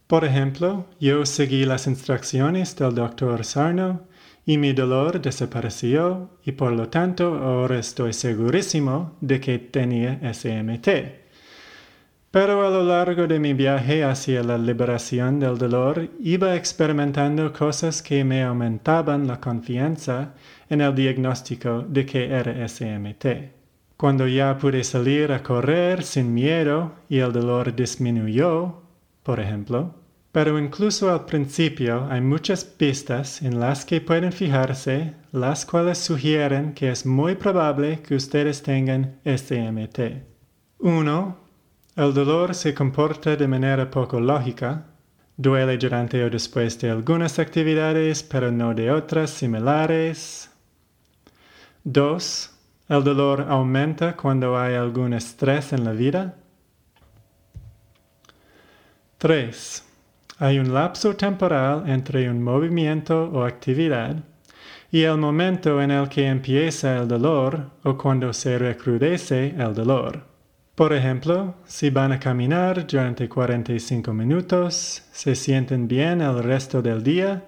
Por 0.06 0.24
ejemplo, 0.24 0.86
yo 1.00 1.26
seguí 1.26 1.66
las 1.66 1.88
instrucciones 1.88 2.76
del 2.76 2.94
Dr. 2.94 3.44
Sarno 3.44 4.04
y 4.46 4.60
mi 4.60 4.74
dolor 4.74 5.20
desapareció 5.20 6.30
y 6.46 6.52
por 6.52 6.74
lo 6.74 6.90
tanto 6.90 7.40
ahora 7.40 7.80
estoy 7.80 8.14
segurísimo 8.14 9.18
de 9.20 9.40
que 9.40 9.58
tenía 9.58 10.20
SMT. 10.32 11.23
Pero 12.34 12.66
a 12.66 12.70
lo 12.72 12.84
largo 12.84 13.28
de 13.28 13.38
mi 13.38 13.54
viaje 13.54 14.04
hacia 14.04 14.42
la 14.42 14.58
liberación 14.58 15.40
del 15.40 15.56
dolor 15.56 16.10
iba 16.20 16.56
experimentando 16.56 17.54
cosas 17.54 18.02
que 18.02 18.24
me 18.24 18.42
aumentaban 18.42 19.28
la 19.28 19.40
confianza 19.40 20.34
en 20.68 20.82
el 20.82 20.96
diagnóstico 20.96 21.86
de 21.88 22.08
que 22.08 22.26
era 22.26 22.68
SMT. 22.68 23.26
Cuando 23.98 24.28
ya 24.28 24.58
pude 24.58 24.84
salir 24.84 25.32
a 25.32 25.44
correr 25.44 26.02
sin 26.02 26.34
miedo 26.34 26.94
y 27.08 27.20
el 27.20 27.32
dolor 27.32 27.76
disminuyó, 27.76 28.82
por 29.22 29.40
ejemplo, 29.40 29.94
pero 30.32 30.58
incluso 30.58 31.14
al 31.14 31.26
principio 31.26 32.08
hay 32.10 32.22
muchas 32.22 32.66
pistas 32.66 33.44
en 33.44 33.60
las 33.60 33.86
que 33.86 34.02
pueden 34.02 34.32
fijarse, 34.32 35.14
las 35.32 35.68
cuales 35.68 36.00
sugieren 36.00 36.74
que 36.74 36.90
es 36.90 37.06
muy 37.06 37.36
probable 37.36 38.00
que 38.00 38.16
ustedes 38.16 38.64
tengan 38.64 39.20
SMT. 39.24 40.00
1. 40.80 41.43
El 41.96 42.12
dolor 42.12 42.56
se 42.56 42.74
comporta 42.74 43.36
de 43.36 43.48
manera 43.48 43.88
poco 43.88 44.20
lógica. 44.20 44.84
Duele 45.38 45.78
durante 45.78 46.24
o 46.24 46.30
después 46.30 46.80
de 46.80 46.90
algunas 46.90 47.38
actividades, 47.38 48.24
pero 48.24 48.52
no 48.52 48.74
de 48.74 48.90
otras 48.90 49.30
similares. 49.30 50.50
2. 51.84 52.50
El 52.90 53.04
dolor 53.04 53.46
aumenta 53.48 54.16
cuando 54.16 54.58
hay 54.58 54.74
algún 54.74 55.14
estrés 55.14 55.72
en 55.72 55.84
la 55.84 55.92
vida. 55.92 56.34
3. 59.20 59.84
Hay 60.40 60.58
un 60.58 60.74
lapso 60.74 61.16
temporal 61.16 61.88
entre 61.88 62.28
un 62.28 62.42
movimiento 62.42 63.30
o 63.32 63.44
actividad 63.44 64.16
y 64.90 65.04
el 65.04 65.18
momento 65.18 65.80
en 65.80 65.92
el 65.92 66.10
que 66.10 66.26
empieza 66.26 66.98
el 66.98 67.08
dolor 67.08 67.70
o 67.84 67.96
cuando 67.96 68.34
se 68.34 68.58
recrudece 68.58 69.54
el 69.60 69.76
dolor. 69.76 70.33
Por 70.76 70.92
ejemplo, 70.92 71.54
si 71.66 71.92
van 71.92 72.12
a 72.14 72.20
caminar 72.20 72.88
durante 72.88 73.30
45 73.30 74.12
minutos, 74.12 75.04
se 75.12 75.36
sienten 75.36 75.88
bien 75.88 76.20
el 76.22 76.44
resto 76.44 76.82
del 76.82 77.04
día 77.04 77.46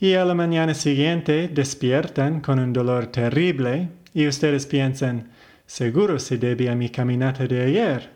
y 0.00 0.14
a 0.14 0.24
la 0.24 0.34
mañana 0.34 0.74
siguiente 0.74 1.46
despiertan 1.46 2.40
con 2.40 2.58
un 2.58 2.72
dolor 2.72 3.06
terrible 3.06 3.90
y 4.12 4.26
ustedes 4.26 4.66
piensan, 4.66 5.30
seguro 5.64 6.18
se 6.18 6.38
debe 6.38 6.68
a 6.68 6.74
mi 6.74 6.88
caminata 6.90 7.46
de 7.46 7.62
ayer. 7.62 8.10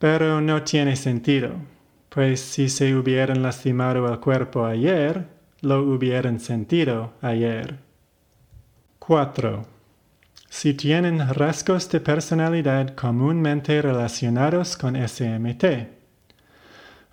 Pero 0.00 0.40
no 0.40 0.64
tiene 0.64 0.96
sentido, 0.96 1.52
pues 2.08 2.40
si 2.40 2.68
se 2.68 2.96
hubieran 2.96 3.42
lastimado 3.42 4.12
el 4.12 4.18
cuerpo 4.18 4.66
ayer, 4.66 5.28
lo 5.60 5.82
hubieran 5.82 6.40
sentido 6.40 7.12
ayer. 7.22 7.76
4. 8.98 9.81
Si 10.54 10.74
tienen 10.74 11.26
rasgos 11.34 11.88
de 11.88 11.98
personalidad 11.98 12.94
comúnmente 12.94 13.80
relacionados 13.80 14.76
con 14.76 14.94
SMT. 14.94 15.64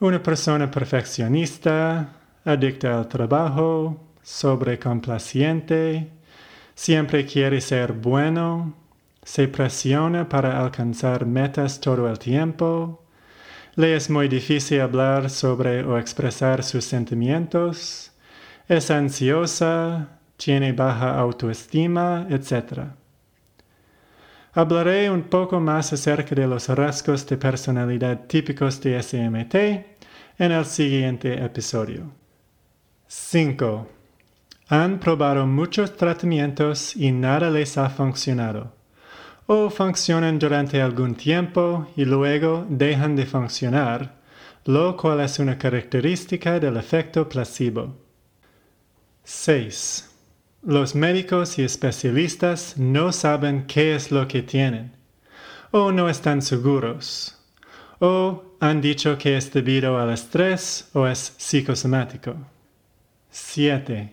Una 0.01 0.21
persona 0.21 0.69
perfeccionista, 0.69 2.15
adicta 2.43 2.99
al 2.99 3.07
trabajo, 3.07 3.97
sobrecomplaciente, 4.21 6.09
siempre 6.75 7.25
quiere 7.25 7.61
ser 7.61 7.93
bueno, 7.93 8.73
se 9.23 9.47
presiona 9.47 10.27
para 10.27 10.59
alcanzar 10.59 11.25
metas 11.25 11.79
todo 11.79 12.09
el 12.09 12.19
tiempo, 12.19 13.05
le 13.75 13.95
es 13.95 14.09
muy 14.09 14.27
difícil 14.27 14.81
hablar 14.81 15.29
sobre 15.29 15.81
o 15.85 15.97
expresar 15.97 16.61
sus 16.61 16.83
sentimientos, 16.83 18.11
es 18.67 18.91
ansiosa, 18.91 20.19
tiene 20.35 20.73
baja 20.73 21.17
autoestima, 21.17 22.27
etc. 22.29 22.98
Hablaré 24.51 25.11
un 25.11 25.23
poco 25.23 25.59
más 25.59 25.93
acerca 25.93 26.33
de 26.33 26.47
los 26.47 26.69
rasgos 26.69 27.25
de 27.27 27.37
personalidad 27.37 28.25
típicos 28.25 28.81
de 28.81 29.01
SMT 29.01 29.55
en 30.39 30.51
el 30.51 30.65
siguiente 30.65 31.43
episodio. 31.43 32.11
5. 33.07 33.87
Han 34.69 34.99
probado 34.99 35.45
muchos 35.45 35.95
tratamientos 35.95 36.95
y 36.95 37.11
nada 37.11 37.51
les 37.51 37.77
ha 37.77 37.91
funcionado. 37.91 38.73
O 39.45 39.69
funcionan 39.69 40.39
durante 40.39 40.81
algún 40.81 41.13
tiempo 41.13 41.87
y 41.95 42.05
luego 42.05 42.65
dejan 42.69 43.15
de 43.15 43.27
funcionar, 43.27 44.15
lo 44.65 44.97
cual 44.97 45.21
es 45.21 45.37
una 45.37 45.59
característica 45.59 46.59
del 46.59 46.77
efecto 46.77 47.29
placebo. 47.29 47.95
6. 49.23 50.08
Los 50.61 50.93
médicos 50.93 51.57
y 51.57 51.63
especialistas 51.63 52.77
no 52.77 53.13
saben 53.13 53.65
qué 53.65 53.95
es 53.95 54.11
lo 54.11 54.27
que 54.27 54.41
tienen, 54.41 54.91
o 55.71 55.93
no 55.93 56.09
están 56.09 56.41
seguros, 56.41 57.37
o 57.99 58.43
han 58.59 58.81
dicho 58.81 59.17
que 59.17 59.37
es 59.37 59.53
debido 59.53 59.97
al 59.97 60.11
estrés 60.11 60.89
o 60.93 61.07
es 61.07 61.33
psicosomático. 61.37 62.35
7. 63.31 64.11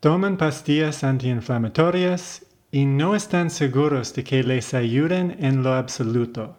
Toman 0.00 0.36
pastillas 0.36 1.04
antiinflamatorias 1.04 2.44
y 2.72 2.84
no 2.84 3.14
están 3.14 3.48
seguros 3.48 4.14
de 4.14 4.24
que 4.24 4.42
les 4.42 4.74
ayuden 4.74 5.36
en 5.38 5.62
lo 5.62 5.74
absoluto. 5.74 6.56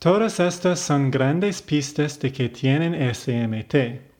Todas 0.00 0.40
estas 0.40 0.80
son 0.80 1.12
grandes 1.12 1.62
pistas 1.62 2.18
de 2.18 2.32
que 2.32 2.48
tienen 2.48 3.14
SMT. 3.14 4.15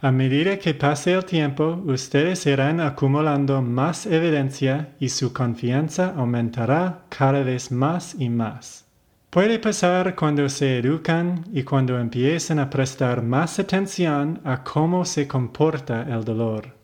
A 0.00 0.12
medida 0.12 0.60
que 0.60 0.74
pase 0.74 1.12
el 1.12 1.24
tiempo, 1.24 1.82
ustedes 1.84 2.46
irán 2.46 2.78
acumulando 2.80 3.60
más 3.62 4.06
evidencia 4.06 4.94
y 5.00 5.08
su 5.08 5.32
confianza 5.32 6.14
aumentará 6.16 7.02
cada 7.08 7.42
vez 7.42 7.72
más 7.72 8.14
y 8.16 8.28
más. 8.28 8.86
Puede 9.28 9.58
pasar 9.58 10.14
cuando 10.14 10.48
se 10.48 10.78
educan 10.78 11.44
y 11.52 11.64
cuando 11.64 11.98
empiezan 11.98 12.60
a 12.60 12.70
prestar 12.70 13.24
más 13.24 13.58
atención 13.58 14.40
a 14.44 14.62
cómo 14.62 15.04
se 15.04 15.26
comporta 15.26 16.02
el 16.02 16.24
dolor. 16.24 16.76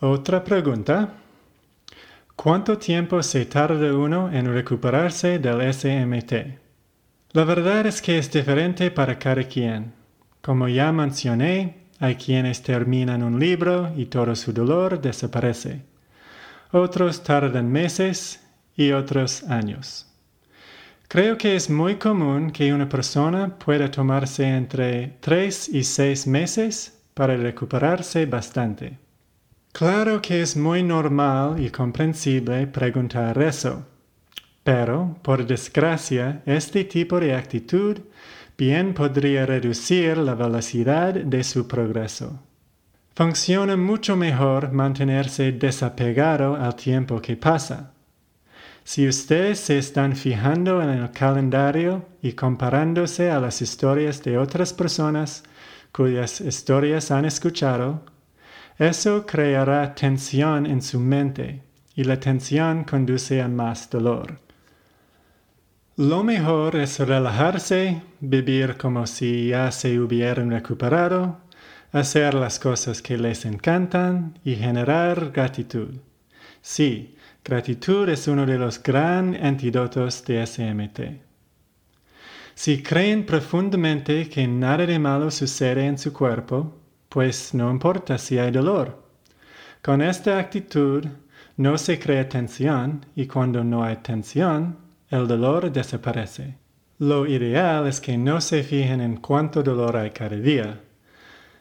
Otra 0.00 0.42
pregunta. 0.42 1.14
¿Cuánto 2.34 2.76
tiempo 2.76 3.22
se 3.22 3.46
tarda 3.46 3.96
uno 3.96 4.32
en 4.32 4.52
recuperarse 4.52 5.38
del 5.38 5.72
SMT? 5.72 6.32
La 7.34 7.44
verdad 7.44 7.86
es 7.86 8.02
que 8.02 8.18
es 8.18 8.32
diferente 8.32 8.90
para 8.90 9.16
cada 9.16 9.44
quien. 9.44 9.92
Como 10.42 10.66
ya 10.68 10.90
mencioné, 10.90 11.83
hay 12.04 12.16
quienes 12.16 12.62
terminan 12.62 13.22
un 13.22 13.38
libro 13.40 13.90
y 13.96 14.06
todo 14.06 14.36
su 14.36 14.52
dolor 14.52 15.00
desaparece. 15.00 15.82
Otros 16.70 17.22
tardan 17.22 17.72
meses 17.72 18.40
y 18.76 18.92
otros 18.92 19.42
años. 19.44 20.06
Creo 21.08 21.38
que 21.38 21.56
es 21.56 21.70
muy 21.70 21.94
común 21.94 22.50
que 22.50 22.74
una 22.74 22.88
persona 22.88 23.58
pueda 23.58 23.90
tomarse 23.90 24.44
entre 24.46 25.16
3 25.20 25.68
y 25.70 25.82
6 25.82 26.26
meses 26.26 27.00
para 27.14 27.36
recuperarse 27.36 28.26
bastante. 28.26 28.98
Claro 29.72 30.20
que 30.20 30.42
es 30.42 30.56
muy 30.56 30.82
normal 30.82 31.58
y 31.58 31.70
comprensible 31.70 32.66
preguntar 32.66 33.40
eso, 33.42 33.86
pero, 34.62 35.16
por 35.22 35.46
desgracia, 35.46 36.42
este 36.44 36.84
tipo 36.84 37.18
de 37.18 37.34
actitud 37.34 37.98
bien 38.56 38.94
podría 38.94 39.46
reducir 39.46 40.16
la 40.18 40.34
velocidad 40.34 41.14
de 41.14 41.44
su 41.44 41.66
progreso. 41.66 42.40
Funciona 43.14 43.76
mucho 43.76 44.16
mejor 44.16 44.72
mantenerse 44.72 45.52
desapegado 45.52 46.56
al 46.56 46.74
tiempo 46.74 47.20
que 47.20 47.36
pasa 47.36 47.94
si 48.86 49.08
ustedes 49.08 49.60
se 49.60 49.78
están 49.78 50.14
fijando 50.14 50.82
en 50.82 50.90
el 50.90 51.10
calendario 51.10 52.04
y 52.20 52.34
comparándose 52.34 53.30
a 53.30 53.40
las 53.40 53.62
historias 53.62 54.22
de 54.22 54.36
otras 54.36 54.74
personas 54.74 55.42
cuyas 55.90 56.42
historias 56.42 57.10
han 57.10 57.24
escuchado, 57.24 58.02
eso 58.78 59.24
creará 59.24 59.94
tensión 59.94 60.66
en 60.66 60.82
su 60.82 61.00
mente 61.00 61.62
y 61.94 62.04
la 62.04 62.20
tensión 62.20 62.84
conduce 62.84 63.40
a 63.40 63.48
más 63.48 63.88
dolor. 63.88 64.43
Lo 65.96 66.24
mejor 66.24 66.76
es 66.76 66.98
relajarse, 66.98 68.02
vivir 68.20 68.76
como 68.76 69.06
si 69.06 69.48
ya 69.48 69.70
se 69.70 69.98
hubieran 70.00 70.50
recuperado, 70.50 71.38
hacer 71.92 72.34
las 72.34 72.58
cosas 72.58 73.00
que 73.00 73.16
les 73.16 73.44
encantan 73.44 74.38
y 74.44 74.56
generar 74.56 75.30
gratitud. 75.30 75.94
Sí, 76.60 77.14
Gratitud 77.46 78.08
es 78.08 78.26
uno 78.26 78.46
de 78.46 78.56
los 78.56 78.82
gran 78.82 79.34
antídotos 79.34 80.24
de 80.24 80.46
SMT. 80.46 81.00
Si 82.54 82.82
creen 82.82 83.26
profundamente 83.26 84.30
que 84.30 84.48
nada 84.48 84.86
de 84.86 84.98
malo 84.98 85.30
sucede 85.30 85.84
en 85.84 85.98
su 85.98 86.10
cuerpo, 86.10 86.74
pues 87.10 87.52
no 87.52 87.70
importa 87.70 88.16
si 88.16 88.38
hay 88.38 88.50
dolor. 88.50 89.04
Con 89.82 90.00
esta 90.00 90.38
actitud 90.38 91.04
no 91.58 91.76
se 91.76 91.98
crea 91.98 92.26
tensión 92.30 93.04
y 93.14 93.26
cuando 93.26 93.62
no 93.62 93.84
hay 93.84 93.96
tensión, 93.96 94.78
el 95.14 95.26
dolor 95.26 95.72
desaparece. 95.72 96.56
Lo 96.98 97.26
ideal 97.26 97.86
es 97.86 98.00
que 98.00 98.18
no 98.18 98.40
se 98.40 98.62
fijen 98.62 99.00
en 99.00 99.16
cuánto 99.16 99.62
dolor 99.62 99.96
hay 99.96 100.10
cada 100.10 100.36
día. 100.36 100.80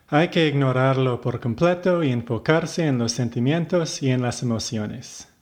Hay 0.07 0.27
que 0.27 0.47
ignorarlo 0.47 1.21
por 1.21 1.39
completo 1.39 2.03
y 2.03 2.11
enfocarse 2.11 2.85
en 2.85 2.97
los 2.97 3.11
sentimientos 3.11 4.03
y 4.03 4.11
en 4.11 4.21
las 4.21 4.43
emociones 4.43 5.33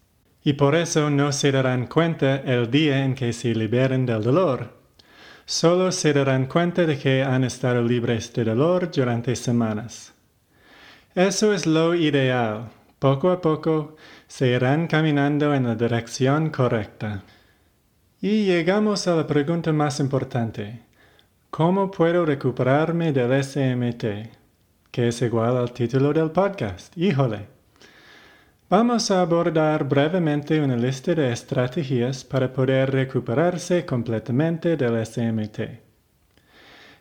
y 0.43 0.53
por 0.53 0.75
eso 0.75 1.09
no 1.09 1.31
se 1.31 1.51
darán 1.51 1.87
cuenta 1.87 2.37
el 2.37 2.69
día 2.71 3.05
en 3.05 3.13
que 3.13 3.31
se 3.33 3.53
liberen 3.53 4.05
del 4.05 4.23
dolor. 4.23 4.81
Solo 5.45 5.91
se 5.91 6.13
darán 6.13 6.45
cuenta 6.45 6.85
de 6.85 6.97
que 6.97 7.23
han 7.23 7.43
estado 7.43 7.81
libres 7.83 8.33
de 8.33 8.43
dolor 8.43 8.89
durante 8.91 9.35
semanas. 9.35 10.13
Eso 11.13 11.53
es 11.53 11.67
lo 11.67 11.93
ideal. 11.93 12.69
Poco 12.99 13.31
a 13.31 13.41
poco 13.41 13.95
se 14.27 14.49
irán 14.49 14.87
caminando 14.87 15.53
en 15.53 15.63
la 15.63 15.75
dirección 15.75 16.49
correcta. 16.49 17.23
Y 18.23 18.45
llegamos 18.45 19.07
a 19.07 19.15
la 19.15 19.25
pregunta 19.25 19.73
más 19.73 19.99
importante. 19.99 20.81
¿Cómo 21.49 21.89
puedo 21.89 22.23
recuperarme 22.23 23.11
del 23.11 23.43
SMT? 23.43 24.03
Que 24.91 25.07
es 25.07 25.23
igual 25.23 25.57
al 25.57 25.73
título 25.73 26.13
del 26.13 26.29
podcast. 26.29 26.95
Híjole. 26.95 27.47
Vamos 28.69 29.09
a 29.09 29.21
abordar 29.21 29.89
brevemente 29.89 30.61
una 30.61 30.77
lista 30.77 31.15
de 31.15 31.31
estrategias 31.31 32.23
para 32.23 32.53
poder 32.53 32.91
recuperarse 32.91 33.87
completamente 33.87 34.77
del 34.77 35.03
SMT. 35.03 35.59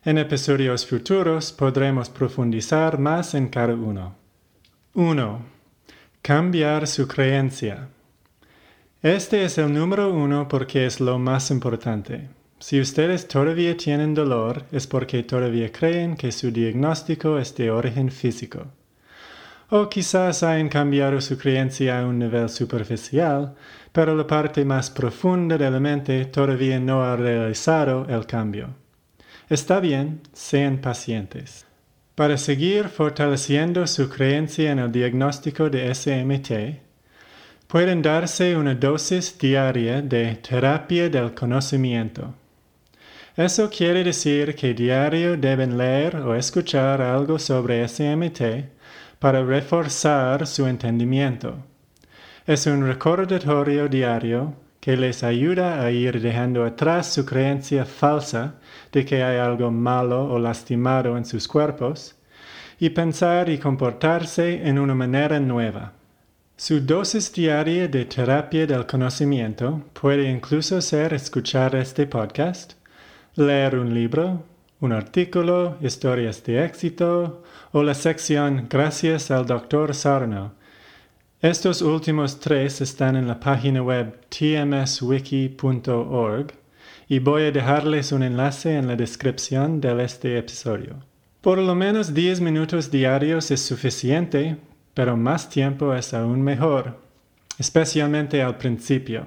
En 0.06 0.16
episodios 0.16 0.86
futuros 0.86 1.52
podremos 1.52 2.08
profundizar 2.08 2.98
más 2.98 3.34
en 3.34 3.48
cada 3.48 3.74
uno. 3.74 4.14
1. 4.94 5.42
Cambiar 6.22 6.86
su 6.86 7.06
creencia. 7.06 7.88
Este 9.02 9.46
es 9.46 9.56
el 9.56 9.72
número 9.72 10.12
uno 10.12 10.46
porque 10.46 10.84
es 10.84 11.00
lo 11.00 11.18
más 11.18 11.50
importante. 11.50 12.28
Si 12.58 12.78
ustedes 12.78 13.26
todavía 13.26 13.74
tienen 13.74 14.12
dolor 14.12 14.64
es 14.72 14.86
porque 14.86 15.22
todavía 15.22 15.72
creen 15.72 16.18
que 16.18 16.30
su 16.30 16.50
diagnóstico 16.50 17.38
es 17.38 17.56
de 17.56 17.70
origen 17.70 18.10
físico. 18.10 18.66
O 19.70 19.88
quizás 19.88 20.42
hayan 20.42 20.68
cambiado 20.68 21.18
su 21.22 21.38
creencia 21.38 21.98
a 21.98 22.06
un 22.06 22.18
nivel 22.18 22.50
superficial, 22.50 23.54
pero 23.90 24.14
la 24.14 24.26
parte 24.26 24.66
más 24.66 24.90
profunda 24.90 25.56
de 25.56 25.70
la 25.70 25.80
mente 25.80 26.26
todavía 26.26 26.78
no 26.78 27.02
ha 27.02 27.16
realizado 27.16 28.06
el 28.06 28.26
cambio. 28.26 28.68
Está 29.48 29.80
bien, 29.80 30.20
sean 30.34 30.76
pacientes. 30.76 31.64
Para 32.14 32.36
seguir 32.36 32.90
fortaleciendo 32.90 33.86
su 33.86 34.10
creencia 34.10 34.70
en 34.72 34.78
el 34.78 34.92
diagnóstico 34.92 35.70
de 35.70 35.94
SMT, 35.94 36.89
pueden 37.70 38.02
darse 38.02 38.56
una 38.56 38.74
dosis 38.74 39.38
diaria 39.38 40.02
de 40.02 40.34
terapia 40.42 41.08
del 41.08 41.32
conocimiento. 41.34 42.34
Eso 43.36 43.70
quiere 43.70 44.02
decir 44.02 44.56
que 44.56 44.74
diario 44.74 45.36
deben 45.36 45.78
leer 45.78 46.16
o 46.16 46.34
escuchar 46.34 47.00
algo 47.00 47.38
sobre 47.38 47.86
SMT 47.86 48.40
para 49.20 49.44
reforzar 49.44 50.48
su 50.48 50.66
entendimiento. 50.66 51.58
Es 52.44 52.66
un 52.66 52.84
recordatorio 52.84 53.86
diario 53.88 54.52
que 54.80 54.96
les 54.96 55.22
ayuda 55.22 55.80
a 55.80 55.92
ir 55.92 56.20
dejando 56.20 56.64
atrás 56.64 57.12
su 57.12 57.24
creencia 57.24 57.84
falsa 57.84 58.54
de 58.90 59.04
que 59.04 59.22
hay 59.22 59.38
algo 59.38 59.70
malo 59.70 60.24
o 60.24 60.40
lastimado 60.40 61.16
en 61.16 61.24
sus 61.24 61.46
cuerpos 61.46 62.16
y 62.80 62.90
pensar 62.90 63.48
y 63.48 63.58
comportarse 63.58 64.66
en 64.66 64.76
una 64.80 64.96
manera 64.96 65.38
nueva. 65.38 65.99
Su 66.62 66.78
dosis 66.78 67.32
diaria 67.32 67.88
de 67.88 68.04
terapia 68.04 68.66
del 68.66 68.84
conocimiento 68.84 69.82
puede 69.94 70.30
incluso 70.30 70.82
ser 70.82 71.14
escuchar 71.14 71.74
este 71.74 72.06
podcast, 72.06 72.74
leer 73.34 73.78
un 73.78 73.94
libro, 73.94 74.44
un 74.80 74.92
artículo, 74.92 75.78
historias 75.80 76.44
de 76.44 76.62
éxito 76.62 77.42
o 77.72 77.82
la 77.82 77.94
sección 77.94 78.66
Gracias 78.68 79.30
al 79.30 79.46
Dr. 79.46 79.94
Sarno. 79.94 80.52
Estos 81.40 81.80
últimos 81.80 82.38
tres 82.38 82.82
están 82.82 83.16
en 83.16 83.26
la 83.26 83.40
página 83.40 83.82
web 83.82 84.20
tmswiki.org 84.28 84.92
y 87.08 87.20
voy 87.20 87.44
a 87.44 87.52
dejarles 87.52 88.12
un 88.12 88.22
enlace 88.22 88.76
en 88.76 88.86
la 88.86 88.96
descripción 88.96 89.80
de 89.80 90.04
este 90.04 90.36
episodio. 90.36 90.96
Por 91.40 91.56
lo 91.56 91.74
menos 91.74 92.12
10 92.12 92.42
minutos 92.42 92.90
diarios 92.90 93.50
es 93.50 93.62
suficiente, 93.62 94.58
pero 94.94 95.16
más 95.16 95.48
tiempo 95.48 95.94
es 95.94 96.12
aún 96.14 96.42
mejor, 96.42 96.98
especialmente 97.58 98.42
al 98.42 98.56
principio. 98.56 99.26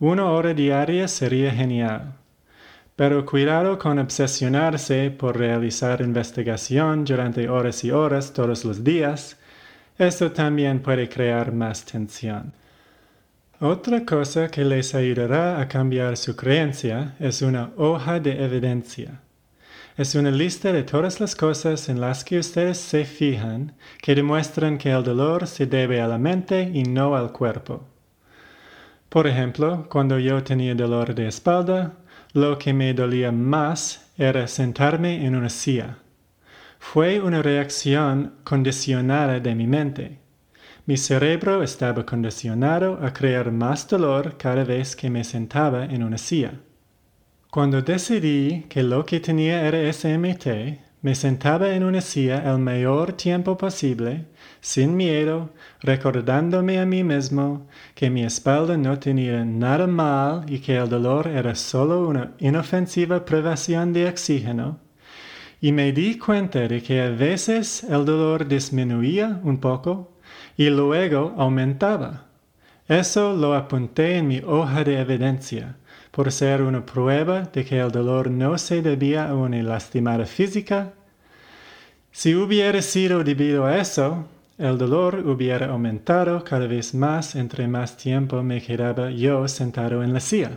Una 0.00 0.26
hora 0.30 0.54
diaria 0.54 1.08
sería 1.08 1.52
genial. 1.52 2.14
Pero 2.96 3.26
cuidado 3.26 3.78
con 3.78 3.98
obsesionarse 3.98 5.10
por 5.10 5.36
realizar 5.36 6.00
investigación 6.00 7.04
durante 7.04 7.48
horas 7.48 7.82
y 7.82 7.90
horas 7.90 8.32
todos 8.32 8.64
los 8.64 8.84
días. 8.84 9.36
Esto 9.98 10.30
también 10.30 10.80
puede 10.80 11.08
crear 11.08 11.52
más 11.52 11.84
tensión. 11.84 12.52
Otra 13.60 14.04
cosa 14.04 14.48
que 14.48 14.64
les 14.64 14.94
ayudará 14.94 15.60
a 15.60 15.66
cambiar 15.68 16.16
su 16.16 16.36
creencia 16.36 17.14
es 17.18 17.42
una 17.42 17.70
hoja 17.76 18.20
de 18.20 18.44
evidencia. 18.44 19.20
Es 19.96 20.16
una 20.16 20.32
lista 20.32 20.72
de 20.72 20.82
todas 20.82 21.20
las 21.20 21.36
cosas 21.36 21.88
en 21.88 22.00
las 22.00 22.24
que 22.24 22.40
ustedes 22.40 22.78
se 22.78 23.04
fijan 23.04 23.74
que 24.02 24.16
demuestran 24.16 24.76
que 24.76 24.90
el 24.90 25.04
dolor 25.04 25.46
se 25.46 25.66
debe 25.66 26.00
a 26.00 26.08
la 26.08 26.18
mente 26.18 26.68
y 26.74 26.82
no 26.82 27.14
al 27.14 27.30
cuerpo. 27.30 27.84
Por 29.08 29.28
ejemplo, 29.28 29.86
cuando 29.88 30.18
yo 30.18 30.42
tenía 30.42 30.74
dolor 30.74 31.14
de 31.14 31.28
espalda, 31.28 31.92
lo 32.32 32.58
que 32.58 32.74
me 32.74 32.92
dolía 32.92 33.30
más 33.30 34.10
era 34.18 34.48
sentarme 34.48 35.24
en 35.24 35.36
una 35.36 35.48
silla. 35.48 35.98
Fue 36.80 37.20
una 37.20 37.40
reacción 37.40 38.34
condicionada 38.42 39.38
de 39.38 39.54
mi 39.54 39.68
mente. 39.68 40.18
Mi 40.86 40.96
cerebro 40.96 41.62
estaba 41.62 42.04
condicionado 42.04 42.98
a 43.00 43.12
crear 43.12 43.52
más 43.52 43.86
dolor 43.86 44.36
cada 44.38 44.64
vez 44.64 44.96
que 44.96 45.08
me 45.08 45.22
sentaba 45.22 45.84
en 45.84 46.02
una 46.02 46.18
silla. 46.18 46.54
Cuando 47.54 47.82
decidí 47.82 48.64
que 48.68 48.82
lo 48.82 49.06
que 49.06 49.20
tenía 49.20 49.64
era 49.68 49.92
SMT, 49.92 50.46
me 51.02 51.14
sentaba 51.14 51.72
en 51.72 51.84
una 51.84 52.00
silla 52.00 52.42
el 52.50 52.58
mayor 52.58 53.12
tiempo 53.12 53.56
posible, 53.56 54.24
sin 54.60 54.96
miedo, 54.96 55.50
recordándome 55.80 56.80
a 56.80 56.84
mí 56.84 57.04
mismo 57.04 57.68
que 57.94 58.10
mi 58.10 58.24
espalda 58.24 58.76
no 58.76 58.98
tenía 58.98 59.44
nada 59.44 59.86
mal 59.86 60.44
y 60.48 60.58
que 60.58 60.76
el 60.76 60.88
dolor 60.88 61.28
era 61.28 61.54
solo 61.54 62.08
una 62.08 62.32
inofensiva 62.40 63.24
privación 63.24 63.92
de 63.92 64.08
oxígeno, 64.08 64.80
y 65.60 65.70
me 65.70 65.92
di 65.92 66.18
cuenta 66.18 66.66
de 66.66 66.82
que 66.82 67.02
a 67.02 67.10
veces 67.10 67.84
el 67.84 68.04
dolor 68.04 68.48
disminuía 68.48 69.38
un 69.44 69.58
poco 69.58 70.18
y 70.56 70.70
luego 70.70 71.32
aumentaba. 71.38 72.24
Eso 72.88 73.32
lo 73.32 73.54
apunté 73.54 74.16
en 74.16 74.26
mi 74.26 74.40
hoja 74.40 74.82
de 74.82 74.98
evidencia 74.98 75.76
por 76.14 76.30
ser 76.30 76.62
una 76.62 76.86
prueba 76.86 77.40
de 77.52 77.64
que 77.64 77.80
el 77.80 77.90
dolor 77.90 78.30
no 78.30 78.56
se 78.56 78.82
debía 78.82 79.28
a 79.28 79.34
una 79.34 79.60
lastimada 79.62 80.26
física. 80.26 80.92
Si 82.12 82.36
hubiera 82.36 82.80
sido 82.82 83.24
debido 83.24 83.66
a 83.66 83.78
eso, 83.78 84.24
el 84.56 84.78
dolor 84.78 85.16
hubiera 85.26 85.66
aumentado 85.66 86.44
cada 86.44 86.68
vez 86.68 86.94
más 86.94 87.34
entre 87.34 87.66
más 87.66 87.96
tiempo 87.96 88.40
me 88.44 88.62
quedaba 88.62 89.10
yo 89.10 89.48
sentado 89.48 90.04
en 90.04 90.12
la 90.12 90.20
silla. 90.20 90.52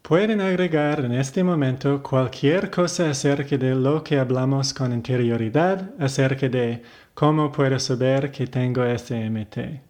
Pueden 0.00 0.40
agregar 0.40 1.04
en 1.04 1.12
este 1.12 1.44
momento 1.44 2.02
cualquier 2.02 2.70
cosa 2.70 3.10
acerca 3.10 3.58
de 3.58 3.74
lo 3.74 4.02
que 4.02 4.18
hablamos 4.18 4.72
con 4.72 4.92
interioridad, 4.92 5.90
acerca 5.98 6.48
de 6.48 6.82
cómo 7.12 7.52
puedo 7.52 7.78
saber 7.78 8.30
que 8.30 8.46
tengo 8.46 8.82
SMT. 8.96 9.85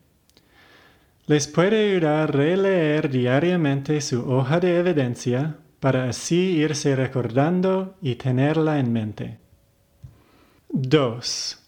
Les 1.29 1.49
puede 1.49 1.91
ayudar 1.91 2.21
a 2.21 2.27
releer 2.29 3.11
diariamente 3.11 4.01
su 4.01 4.31
hoja 4.31 4.61
de 4.61 4.79
evidencia 4.79 5.57
para 5.81 6.09
así 6.09 6.59
irse 6.59 6.95
recordando 6.95 7.97
y 8.01 8.15
tenerla 8.15 8.79
en 8.79 8.93
mente. 8.93 9.39
2. 10.69 11.59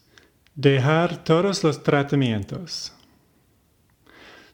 Dejar 0.54 1.24
todos 1.24 1.64
los 1.64 1.82
tratamientos. 1.82 2.92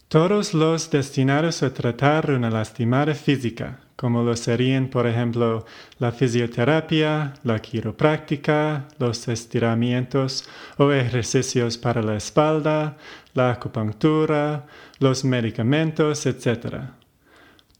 Todos 0.09 0.55
los 0.55 0.91
destinados 0.91 1.63
a 1.63 1.75
tratar 1.75 2.31
una 2.31 2.49
lastimada 2.49 3.15
física, 3.15 3.81
como 3.97 4.23
lo 4.23 4.37
serían, 4.37 4.89
por 4.89 5.07
ejemplo, 5.07 5.65
la 5.99 6.11
fisioterapia, 6.11 7.35
la 7.45 7.61
quiropráctica, 7.61 8.89
los 8.99 9.29
estiramientos 9.29 10.49
o 10.79 10.93
ejercicios 10.93 11.79
para 11.79 12.03
la 12.03 12.17
espalda, 12.17 12.97
la 13.35 13.51
acupuntura, 13.51 14.67
los 14.99 15.25
medicamentos, 15.25 16.27
etc. 16.27 16.77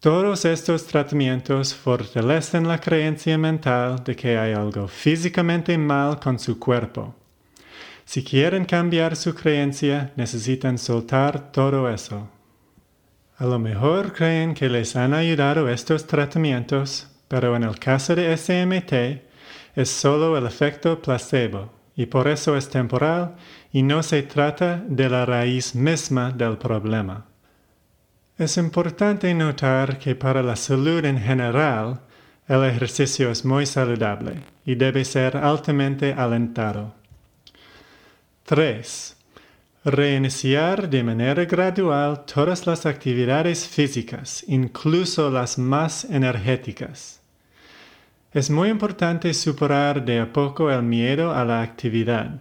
Todos 0.01 0.45
estos 0.45 0.87
tratamientos 0.87 1.75
fortalecen 1.75 2.69
la 2.69 2.79
creencia 2.79 3.39
mental 3.39 4.05
de 4.05 4.15
que 4.15 4.37
hay 4.37 4.53
algo 4.53 4.87
físicamente 4.87 5.77
mal 5.79 6.21
con 6.21 6.39
su 6.39 6.59
cuerpo. 6.59 7.15
Si 8.05 8.23
quieren 8.23 8.67
cambiar 8.67 9.17
su 9.17 9.35
creencia, 9.35 10.13
necesitan 10.17 10.77
soltar 10.77 11.51
todo 11.51 11.89
eso. 11.89 12.29
A 13.37 13.47
lo 13.47 13.59
mejor 13.59 14.13
creen 14.13 14.55
que 14.55 14.69
les 14.69 14.95
han 14.95 15.13
ayudado 15.13 15.69
estos 15.69 16.07
tratamientos, 16.07 17.09
pero 17.27 17.57
en 17.57 17.65
el 17.65 17.79
caso 17.81 18.15
de 18.15 18.37
SMT 18.37 18.93
es 19.75 19.91
solo 19.91 20.39
el 20.39 20.47
efecto 20.47 21.03
placebo 21.03 21.73
y 21.97 22.07
por 22.07 22.29
eso 22.29 22.57
es 22.57 22.69
temporal 22.69 23.35
y 23.73 23.83
no 23.83 24.05
se 24.05 24.23
trata 24.23 24.85
de 24.87 25.09
la 25.09 25.27
raíz 25.27 25.75
misma 25.75 26.31
del 26.31 26.59
problema. 26.59 27.27
Es 28.39 28.57
importante 28.57 29.33
notar 29.35 29.99
que 29.99 30.15
para 30.15 30.43
la 30.43 30.55
salud 30.55 31.05
en 31.05 31.19
general, 31.21 32.01
el 32.47 32.65
ejercicio 32.65 33.31
es 33.31 33.45
muy 33.45 33.67
saludable 33.67 34.43
y 34.65 34.77
debe 34.77 35.05
ser 35.05 35.37
altamente 35.37 36.13
alentado. 36.13 36.95
3. 38.45 39.17
Reiniciar 39.87 40.89
de 40.89 41.03
manera 41.03 41.45
gradual 41.45 42.25
todas 42.25 42.67
las 42.67 42.87
actividades 42.87 43.69
físicas, 43.69 44.43
incluso 44.49 45.31
las 45.31 45.59
más 45.59 46.07
energéticas. 46.07 47.21
Es 48.33 48.49
muy 48.49 48.71
importante 48.71 49.35
superar 49.35 50.03
de 50.03 50.21
a 50.21 50.33
poco 50.33 50.71
el 50.71 50.83
miedo 50.85 51.35
a 51.35 51.45
la 51.45 51.61
actividad. 51.61 52.41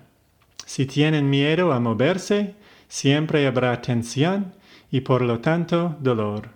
Si 0.66 0.86
tienen 0.86 1.30
miedo 1.30 1.74
a 1.74 1.82
moverse, 1.82 2.56
siempre 2.88 3.46
habrá 3.46 3.82
tensión 3.82 4.54
y 4.90 5.02
por 5.02 5.22
lo 5.22 5.40
tanto 5.40 5.98
dolor. 6.00 6.48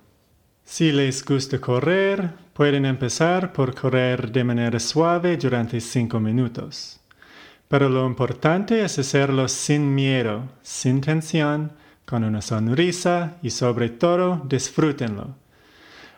Si 0.64 0.94
les 0.94 1.26
gusta 1.26 1.60
correr, 1.60 2.32
pueden 2.54 2.86
empezar 2.86 3.52
por 3.52 3.76
correr 3.76 4.32
de 4.32 4.44
manera 4.46 4.80
suave 4.80 5.36
durante 5.36 5.82
5 5.82 6.18
minutos. 6.22 6.97
Pero 7.68 7.90
lo 7.90 8.06
importante 8.06 8.84
es 8.84 8.98
hacerlo 8.98 9.48
sin 9.48 9.94
miedo, 9.94 10.44
sin 10.62 11.02
tensión, 11.02 11.74
con 12.06 12.24
una 12.24 12.42
sonrisa 12.42 13.38
y 13.42 13.50
sobre 13.50 13.90
todo 13.90 14.42
disfrútenlo. 14.48 15.36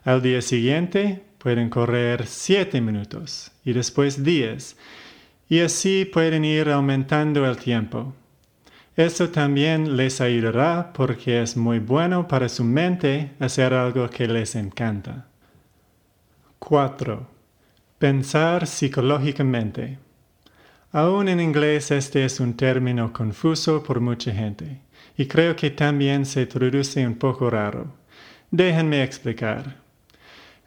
Al 0.03 0.21
día 0.21 0.41
siguiente 0.41 1.23
pueden 1.39 1.69
correr 1.69 2.27
7 2.27 2.79
minutos 2.79 3.51
y 3.65 3.73
después 3.73 4.23
10 4.23 4.77
y 5.49 5.61
así 5.61 6.05
pueden 6.05 6.45
ir 6.45 6.69
aumentando 6.69 7.45
el 7.49 7.57
tiempo. 7.57 8.13
Eso 8.95 9.29
también 9.29 9.97
les 9.97 10.21
ayudará 10.21 10.93
porque 10.93 11.41
es 11.41 11.57
muy 11.57 11.79
bueno 11.79 12.27
para 12.27 12.49
su 12.49 12.63
mente 12.63 13.31
hacer 13.39 13.73
algo 13.73 14.09
que 14.09 14.27
les 14.27 14.55
encanta. 14.55 15.25
4. 16.59 17.27
Pensar 17.97 18.67
psicológicamente. 18.67 19.97
Aún 20.91 21.27
en 21.29 21.39
inglés 21.39 21.91
este 21.91 22.25
es 22.25 22.39
un 22.39 22.55
término 22.55 23.13
confuso 23.13 23.83
por 23.83 23.99
mucha 23.99 24.33
gente 24.33 24.79
y 25.15 25.27
creo 25.27 25.55
que 25.55 25.69
también 25.69 26.25
se 26.25 26.47
traduce 26.47 27.05
un 27.05 27.15
poco 27.15 27.49
raro. 27.49 27.93
Déjenme 28.49 29.03
explicar. 29.03 29.75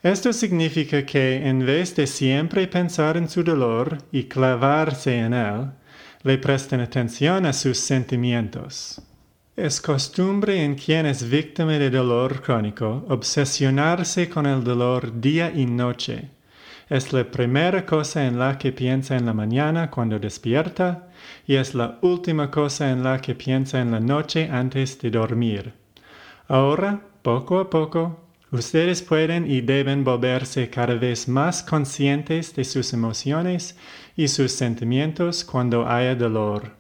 Esto 0.02 0.32
significa 0.32 1.04
que 1.04 1.46
en 1.46 1.66
vez 1.66 1.96
de 1.96 2.06
siempre 2.06 2.68
pensar 2.68 3.16
en 3.16 3.28
su 3.28 3.42
dolor 3.42 3.98
y 4.12 4.24
clavarse 4.24 5.18
en 5.18 5.32
él, 5.34 5.70
le 6.22 6.38
presten 6.38 6.80
atención 6.80 7.46
a 7.46 7.52
sus 7.52 7.78
sentimientos. 7.78 9.02
Es 9.56 9.80
costumbre 9.80 10.62
en 10.64 10.76
quien 10.76 11.06
es 11.06 11.28
víctima 11.28 11.72
de 11.72 11.90
dolor 11.90 12.42
crónico 12.42 13.04
obsesionarse 13.08 14.28
con 14.28 14.46
el 14.46 14.62
dolor 14.62 15.20
día 15.20 15.52
y 15.54 15.66
noche. 15.66 16.30
Es 16.92 17.10
la 17.14 17.24
primera 17.24 17.86
cosa 17.86 18.26
en 18.26 18.38
la 18.38 18.58
que 18.58 18.70
piensa 18.70 19.16
en 19.16 19.24
la 19.24 19.32
mañana 19.32 19.90
cuando 19.90 20.18
despierta 20.18 21.08
y 21.46 21.54
es 21.54 21.74
la 21.74 21.98
última 22.02 22.50
cosa 22.50 22.90
en 22.90 23.02
la 23.02 23.18
que 23.18 23.34
piensa 23.34 23.80
en 23.80 23.92
la 23.92 23.98
noche 23.98 24.50
antes 24.52 25.00
de 25.00 25.10
dormir. 25.10 25.72
Ahora, 26.48 27.00
poco 27.22 27.60
a 27.60 27.70
poco, 27.70 28.18
Ustedes 28.50 29.00
pueden 29.00 29.50
y 29.50 29.62
deben 29.62 30.04
volverse 30.04 30.68
cada 30.68 30.94
vez 30.94 31.26
más 31.26 31.62
conscientes 31.62 32.54
de 32.54 32.64
sus 32.64 32.92
emociones 32.92 33.78
y 34.14 34.28
sus 34.28 34.52
sentimientos 34.52 35.42
cuando 35.42 35.88
haya 35.88 36.14
dolor. 36.14 36.76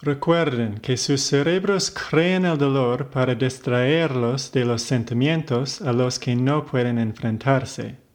Recuerden 0.00 0.78
que 0.78 0.96
sus 0.96 1.20
cerebros 1.20 1.90
crean 1.90 2.46
el 2.46 2.56
dolor 2.56 3.10
para 3.10 3.34
distraerlos 3.34 4.50
de 4.52 4.64
los 4.64 4.80
sentimientos 4.80 5.82
a 5.82 5.92
los 5.92 6.18
que 6.18 6.34
no 6.34 6.64
pueden 6.64 6.98
enfrentarse. 6.98 8.09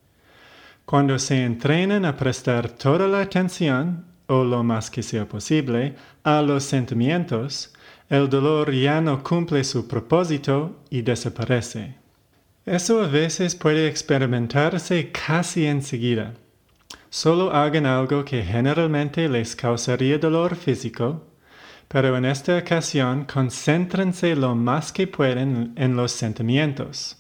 Cuando 0.85 1.17
se 1.17 1.43
entrenan 1.43 2.05
a 2.05 2.15
prestar 2.15 2.69
toda 2.69 3.07
la 3.07 3.21
atención, 3.21 4.05
o 4.27 4.43
lo 4.43 4.63
más 4.63 4.91
que 4.91 5.01
sea 5.01 5.27
posible, 5.27 5.95
a 6.23 6.43
los 6.43 6.63
sentimientos, 6.63 7.73
el 8.07 8.29
dolor 8.29 8.71
ya 8.71 9.01
no 9.01 9.23
cumple 9.23 9.63
su 9.63 9.87
propósito 9.87 10.83
y 10.91 11.01
desaparece. 11.01 11.95
Eso 12.67 13.03
a 13.03 13.07
veces 13.07 13.55
puede 13.55 13.87
experimentarse 13.87 15.11
casi 15.11 15.65
enseguida. 15.65 16.35
Solo 17.09 17.51
hagan 17.51 17.87
algo 17.87 18.23
que 18.23 18.43
generalmente 18.43 19.27
les 19.27 19.55
causaría 19.55 20.19
dolor 20.19 20.55
físico, 20.55 21.25
pero 21.87 22.15
en 22.15 22.25
esta 22.25 22.57
ocasión 22.59 23.25
concéntrense 23.25 24.35
lo 24.35 24.53
más 24.53 24.91
que 24.91 25.07
pueden 25.07 25.73
en 25.77 25.95
los 25.95 26.11
sentimientos. 26.11 27.17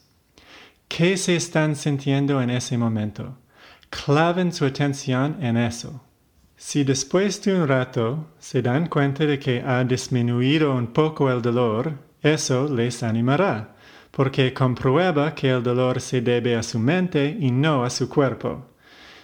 ¿Qué 0.87 1.17
se 1.17 1.35
están 1.35 1.75
sintiendo 1.75 2.41
en 2.43 2.51
ese 2.51 2.77
momento? 2.77 3.37
Claven 4.03 4.51
su 4.51 4.65
atención 4.65 5.37
en 5.41 5.57
eso. 5.57 6.01
Si 6.57 6.83
después 6.83 7.41
de 7.43 7.53
un 7.59 7.67
rato 7.67 8.27
se 8.39 8.61
dan 8.61 8.87
cuenta 8.87 9.25
de 9.25 9.37
que 9.37 9.61
ha 9.61 9.83
disminuido 9.83 10.73
un 10.73 10.87
poco 10.87 11.31
el 11.31 11.41
dolor, 11.41 11.93
eso 12.21 12.67
les 12.67 13.03
animará 13.03 13.75
porque 14.15 14.53
comprueba 14.53 15.35
que 15.35 15.49
el 15.49 15.61
dolor 15.61 15.99
se 15.99 16.21
debe 16.21 16.55
a 16.55 16.63
su 16.63 16.79
mente 16.79 17.37
y 17.37 17.51
no 17.51 17.83
a 17.83 17.89
su 17.89 18.07
cuerpo. 18.07 18.65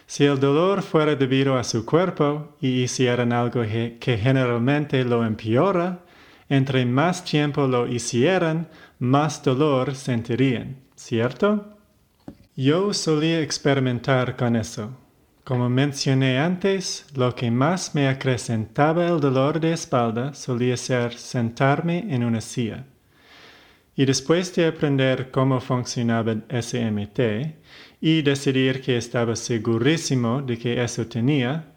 Si 0.05 0.25
el 0.25 0.37
dolor 0.37 0.81
fuera 0.81 1.15
debido 1.15 1.57
a 1.57 1.63
su 1.63 1.85
cuerpo 1.85 2.57
y 2.59 2.83
hicieran 2.83 3.31
algo 3.31 3.61
que 3.61 4.19
generalmente 4.21 5.05
lo 5.05 5.25
empeora, 5.25 5.99
entre 6.49 6.85
más 6.85 7.23
tiempo 7.23 7.67
lo 7.67 7.87
hicieran, 7.87 8.67
más 8.99 9.41
dolor 9.41 9.95
sentirían, 9.95 10.75
¿cierto? 10.97 11.77
Yo 12.57 12.93
solía 12.93 13.39
experimentar 13.39 14.35
con 14.35 14.57
eso. 14.57 14.91
Como 15.45 15.69
mencioné 15.69 16.37
antes, 16.37 17.05
lo 17.15 17.33
que 17.33 17.49
más 17.49 17.95
me 17.95 18.09
acrecentaba 18.09 19.07
el 19.07 19.21
dolor 19.21 19.61
de 19.61 19.71
espalda 19.71 20.33
solía 20.33 20.75
ser 20.75 21.13
sentarme 21.13 22.13
en 22.13 22.25
una 22.25 22.41
silla. 22.41 22.83
Y 23.95 24.03
después 24.03 24.53
de 24.53 24.67
aprender 24.67 25.31
cómo 25.31 25.61
funcionaba 25.61 26.35
SMT 26.49 27.19
y 28.01 28.21
decidir 28.21 28.81
que 28.81 28.97
estaba 28.97 29.37
segurísimo 29.37 30.41
de 30.41 30.57
que 30.57 30.83
eso 30.83 31.07
tenía, 31.07 31.73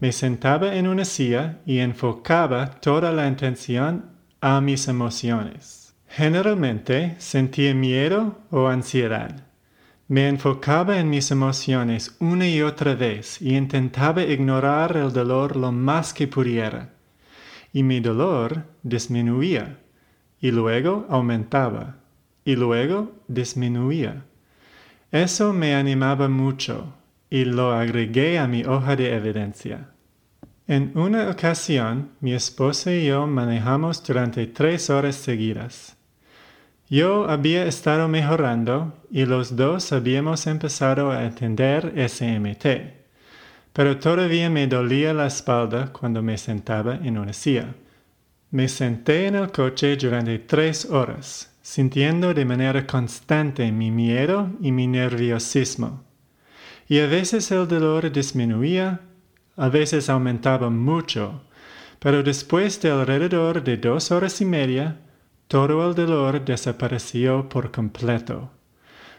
me 0.00 0.12
sentaba 0.12 0.76
en 0.76 0.88
una 0.88 1.04
silla 1.04 1.60
y 1.66 1.78
enfocaba 1.80 2.70
toda 2.80 3.12
la 3.12 3.26
atención 3.26 4.12
a 4.40 4.62
mis 4.62 4.88
emociones. 4.88 5.94
Generalmente 6.08 7.16
sentía 7.18 7.74
miedo 7.74 8.40
o 8.50 8.66
ansiedad. 8.68 9.45
Me 10.08 10.28
enfocaba 10.28 11.00
en 11.00 11.10
mis 11.10 11.32
emociones 11.32 12.16
una 12.20 12.48
y 12.48 12.62
otra 12.62 12.94
vez 12.94 13.42
y 13.42 13.56
intentaba 13.56 14.22
ignorar 14.22 14.96
el 14.96 15.12
dolor 15.12 15.56
lo 15.56 15.72
más 15.72 16.14
que 16.14 16.28
pudiera. 16.28 16.94
Y 17.72 17.82
mi 17.82 17.98
dolor 17.98 18.62
disminuía 18.84 19.80
y 20.40 20.52
luego 20.52 21.06
aumentaba 21.08 21.96
y 22.44 22.54
luego 22.54 23.16
disminuía. 23.26 24.24
Eso 25.10 25.52
me 25.52 25.74
animaba 25.74 26.28
mucho 26.28 26.94
y 27.28 27.44
lo 27.44 27.72
agregué 27.72 28.38
a 28.38 28.46
mi 28.46 28.64
hoja 28.64 28.94
de 28.94 29.12
evidencia. 29.12 29.90
En 30.68 30.92
una 30.94 31.28
ocasión, 31.30 32.10
mi 32.20 32.32
esposa 32.32 32.92
y 32.92 33.06
yo 33.06 33.26
manejamos 33.26 34.04
durante 34.04 34.46
tres 34.46 34.88
horas 34.88 35.16
seguidas. 35.16 35.95
Yo 36.88 37.28
había 37.28 37.66
estado 37.66 38.06
mejorando 38.06 38.94
y 39.10 39.24
los 39.24 39.56
dos 39.56 39.92
habíamos 39.92 40.46
empezado 40.46 41.10
a 41.10 41.24
entender 41.24 41.92
SMT, 42.08 42.66
pero 43.72 43.98
todavía 43.98 44.48
me 44.50 44.68
dolía 44.68 45.12
la 45.12 45.26
espalda 45.26 45.92
cuando 45.92 46.22
me 46.22 46.38
sentaba 46.38 46.94
en 46.94 47.18
una 47.18 47.32
silla. 47.32 47.74
Me 48.52 48.68
senté 48.68 49.26
en 49.26 49.34
el 49.34 49.50
coche 49.50 49.96
durante 49.96 50.38
tres 50.38 50.84
horas, 50.84 51.52
sintiendo 51.60 52.32
de 52.32 52.44
manera 52.44 52.86
constante 52.86 53.72
mi 53.72 53.90
miedo 53.90 54.50
y 54.60 54.70
mi 54.70 54.86
nerviosismo. 54.86 56.04
Y 56.88 57.00
a 57.00 57.06
veces 57.08 57.50
el 57.50 57.66
dolor 57.66 58.12
disminuía, 58.12 59.00
a 59.56 59.68
veces 59.68 60.08
aumentaba 60.08 60.70
mucho, 60.70 61.42
pero 61.98 62.22
después 62.22 62.80
de 62.80 62.92
alrededor 62.92 63.64
de 63.64 63.76
dos 63.76 64.12
horas 64.12 64.40
y 64.40 64.44
media, 64.44 65.00
todo 65.48 65.88
el 65.88 65.94
dolor 65.94 66.44
desapareció 66.44 67.48
por 67.48 67.70
completo. 67.70 68.50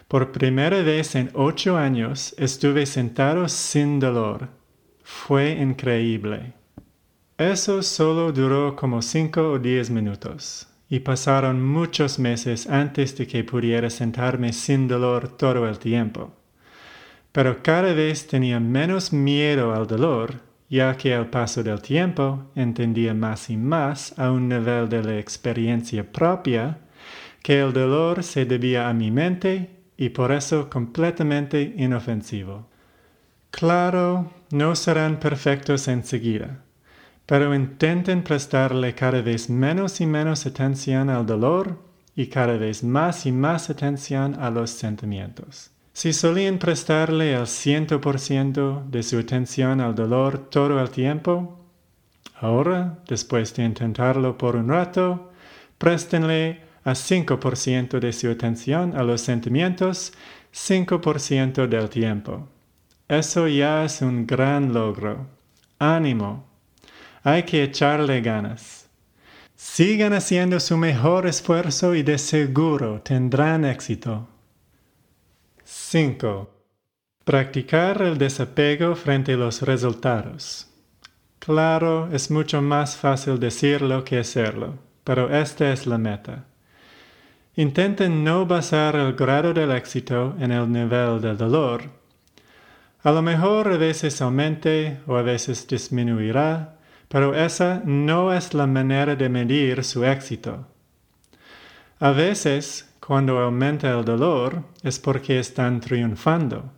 Por 0.08 0.32
primera 0.32 0.82
vez 0.82 1.16
en 1.16 1.30
ocho 1.34 1.78
años 1.78 2.34
estuve 2.38 2.86
sentado 2.86 3.48
sin 3.48 4.00
dolor. 4.00 4.50
Fue 5.04 5.52
increíble. 5.52 6.54
Eso 7.38 7.84
solo 7.84 8.32
duró 8.32 8.76
como 8.76 9.02
cinco 9.02 9.52
o 9.52 9.60
diez 9.60 9.90
minutos, 9.90 10.68
y 10.90 11.00
pasaron 11.00 11.62
muchos 11.64 12.20
meses 12.20 12.68
antes 12.68 13.16
de 13.18 13.28
que 13.28 13.44
pudiera 13.44 13.90
sentarme 13.90 14.54
sin 14.54 14.88
dolor 14.88 15.38
todo 15.38 15.68
el 15.68 15.78
tiempo. 15.78 16.34
Pero 17.32 17.62
cada 17.62 17.94
vez 17.94 18.28
tenía 18.28 18.60
menos 18.60 19.14
miedo 19.14 19.74
al 19.74 19.86
dolor, 19.86 20.47
ya 20.70 20.96
que 20.98 21.14
al 21.14 21.30
paso 21.30 21.64
del 21.64 21.82
tiempo 21.82 22.52
entendía 22.56 23.14
más 23.14 23.50
y 23.50 23.58
más 23.58 24.18
a 24.20 24.32
un 24.32 24.50
nivel 24.50 24.90
de 24.90 25.04
la 25.04 25.18
experiencia 25.20 26.12
propia 26.12 26.80
que 27.42 27.62
el 27.62 27.74
dolor 27.74 28.24
se 28.24 28.46
debía 28.46 28.90
a 28.90 28.94
mi 28.94 29.12
mente 29.12 29.70
y 29.98 30.10
por 30.10 30.32
eso 30.32 30.70
completamente 30.70 31.74
inofensivo. 31.78 32.68
Claro, 33.52 34.32
no 34.52 34.76
serán 34.76 35.20
perfectos 35.20 35.88
enseguida 35.88 36.64
pero 37.28 37.54
intenten 37.54 38.24
prestarle 38.24 38.96
cada 38.96 39.22
vez 39.22 39.50
menos 39.50 40.00
y 40.00 40.06
menos 40.06 40.46
atención 40.46 41.10
al 41.10 41.26
dolor 41.26 41.78
y 42.16 42.28
cada 42.28 42.58
vez 42.58 42.84
más 42.84 43.26
y 43.26 43.34
más 43.34 43.70
atención 43.70 44.36
a 44.40 44.50
los 44.50 44.72
sentimientos. 44.72 45.70
Si 45.98 46.14
solían 46.14 46.60
prestarle 46.60 47.34
el 47.34 47.48
ciento 47.48 48.00
por 48.00 48.20
ciento 48.20 48.84
de 48.88 49.02
su 49.02 49.18
atención 49.18 49.82
al 49.82 49.96
dolor 49.96 50.48
todo 50.52 50.80
el 50.80 50.92
tiempo, 50.92 51.58
ahora, 52.40 53.00
después 53.08 53.56
de 53.56 53.64
intentarlo 53.64 54.38
por 54.38 54.56
un 54.56 54.70
rato, 54.70 55.32
préstenle 55.80 56.62
a 56.84 56.92
5% 56.92 57.98
de 57.98 58.14
su 58.14 58.30
atención 58.30 58.96
a 58.96 59.02
los 59.02 59.22
sentimientos 59.22 60.14
5% 60.54 61.68
del 61.68 61.90
tiempo. 61.90 62.48
Eso 63.08 63.48
ya 63.48 63.84
es 63.84 64.04
un 64.04 64.28
gran 64.28 64.76
logro. 64.76 65.26
Ánimo, 65.80 66.46
hay 67.24 67.42
que 67.42 67.64
echarle 67.64 68.22
ganas. 68.22 68.88
Sigan 69.56 70.14
haciendo 70.14 70.60
su 70.60 70.78
mejor 70.78 71.26
esfuerzo 71.26 71.96
y 71.96 72.04
de 72.04 72.20
seguro 72.20 73.02
tendrán 73.02 73.66
éxito. 73.66 74.28
5. 75.90 76.50
Practicar 77.24 78.02
el 78.02 78.18
desapego 78.18 78.94
frente 78.94 79.36
a 79.36 79.38
los 79.38 79.62
resultados. 79.62 80.68
Claro, 81.40 82.10
es 82.12 82.30
mucho 82.30 82.62
más 82.62 82.98
fácil 82.98 83.40
decirlo 83.40 84.04
que 84.04 84.20
hacerlo, 84.20 84.80
pero 85.06 85.34
esta 85.34 85.72
es 85.72 85.88
la 85.88 85.98
meta. 85.98 86.44
Intenten 87.56 88.26
no 88.26 88.46
basar 88.46 88.98
el 88.98 89.14
grado 89.14 89.54
del 89.54 89.72
éxito 89.72 90.36
en 90.42 90.52
el 90.52 90.70
nivel 90.70 91.22
del 91.22 91.38
dolor. 91.38 91.84
A 93.04 93.12
lo 93.14 93.22
mejor 93.22 93.70
a 93.70 93.78
veces 93.78 94.22
aumente 94.22 95.00
o 95.08 95.16
a 95.16 95.22
veces 95.22 95.66
disminuirá, 95.66 96.76
pero 97.08 97.34
esa 97.34 97.82
no 97.86 98.34
es 98.34 98.54
la 98.54 98.68
manera 98.68 99.16
de 99.16 99.30
medir 99.30 99.86
su 99.86 100.04
éxito. 100.04 100.68
A 102.02 102.12
veces, 102.12 102.87
cuando 103.08 103.40
aumenta 103.40 103.98
el 103.98 104.04
dolor, 104.04 104.64
es 104.84 105.00
porque 105.00 105.40
están 105.40 105.80
triunfando. 105.80 106.74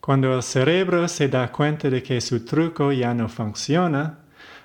Cuando 0.00 0.34
el 0.34 0.42
cerebro 0.42 1.06
se 1.06 1.28
da 1.28 1.52
cuenta 1.52 1.90
de 1.90 2.02
que 2.02 2.18
su 2.22 2.46
truco 2.46 2.92
ya 2.92 3.12
no 3.12 3.28
funciona, 3.28 4.20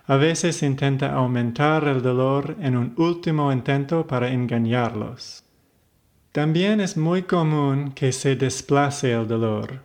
a 0.07 0.15
veces 0.15 0.63
intenta 0.63 1.11
aumentar 1.11 1.85
el 1.89 2.01
dolor 2.01 2.55
en 2.61 2.77
un 2.77 2.93
último 2.95 3.51
intento 3.51 4.07
para 4.07 4.29
engañarlos. 4.29 5.43
También 6.31 6.79
es 6.79 6.95
muy 6.95 7.23
común 7.23 7.91
que 7.91 8.13
se 8.13 8.37
desplace 8.37 9.11
el 9.11 9.27
dolor. 9.27 9.81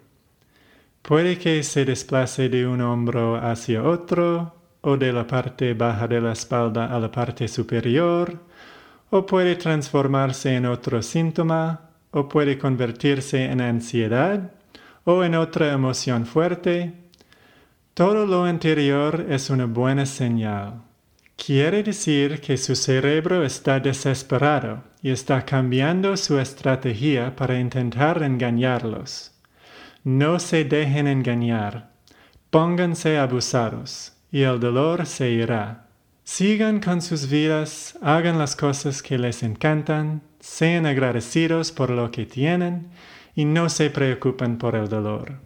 Puede 1.02 1.38
que 1.38 1.64
se 1.64 1.84
desplace 1.84 2.48
de 2.48 2.68
un 2.68 2.82
hombro 2.82 3.34
hacia 3.34 3.82
otro, 3.82 4.54
o 4.82 4.96
de 4.96 5.12
la 5.12 5.26
parte 5.26 5.74
baja 5.74 6.06
de 6.06 6.20
la 6.20 6.32
espalda 6.32 6.86
a 6.86 7.00
la 7.00 7.10
parte 7.10 7.48
superior, 7.48 8.49
o 9.10 9.26
puede 9.26 9.56
transformarse 9.56 10.54
en 10.54 10.66
otro 10.66 11.02
síntoma, 11.02 11.90
o 12.12 12.28
puede 12.28 12.58
convertirse 12.58 13.44
en 13.44 13.60
ansiedad, 13.60 14.52
o 15.04 15.24
en 15.24 15.34
otra 15.34 15.72
emoción 15.72 16.26
fuerte. 16.26 16.94
Todo 17.94 18.26
lo 18.26 18.44
anterior 18.44 19.26
es 19.28 19.50
una 19.50 19.66
buena 19.66 20.06
señal. 20.06 20.82
Quiere 21.36 21.82
decir 21.82 22.40
que 22.40 22.56
su 22.56 22.76
cerebro 22.76 23.44
está 23.44 23.80
desesperado 23.80 24.82
y 25.02 25.10
está 25.10 25.44
cambiando 25.44 26.16
su 26.16 26.38
estrategia 26.38 27.34
para 27.34 27.58
intentar 27.58 28.22
engañarlos. 28.22 29.32
No 30.04 30.38
se 30.38 30.64
dejen 30.64 31.06
engañar. 31.06 31.90
Pónganse 32.50 33.18
abusados 33.18 34.12
y 34.30 34.42
el 34.42 34.60
dolor 34.60 35.06
se 35.06 35.30
irá. 35.30 35.89
Sigan 36.24 36.80
con 36.80 37.02
sus 37.02 37.28
vidas, 37.28 37.98
hagan 38.02 38.38
las 38.38 38.54
cosas 38.54 39.02
que 39.02 39.18
les 39.18 39.42
encantan, 39.42 40.22
sean 40.38 40.86
agradecidos 40.86 41.72
por 41.72 41.90
lo 41.90 42.10
que 42.10 42.26
tienen 42.26 42.90
y 43.34 43.44
no 43.44 43.68
se 43.68 43.90
preocupen 43.90 44.58
por 44.58 44.74
el 44.74 44.88
dolor. 44.88 45.40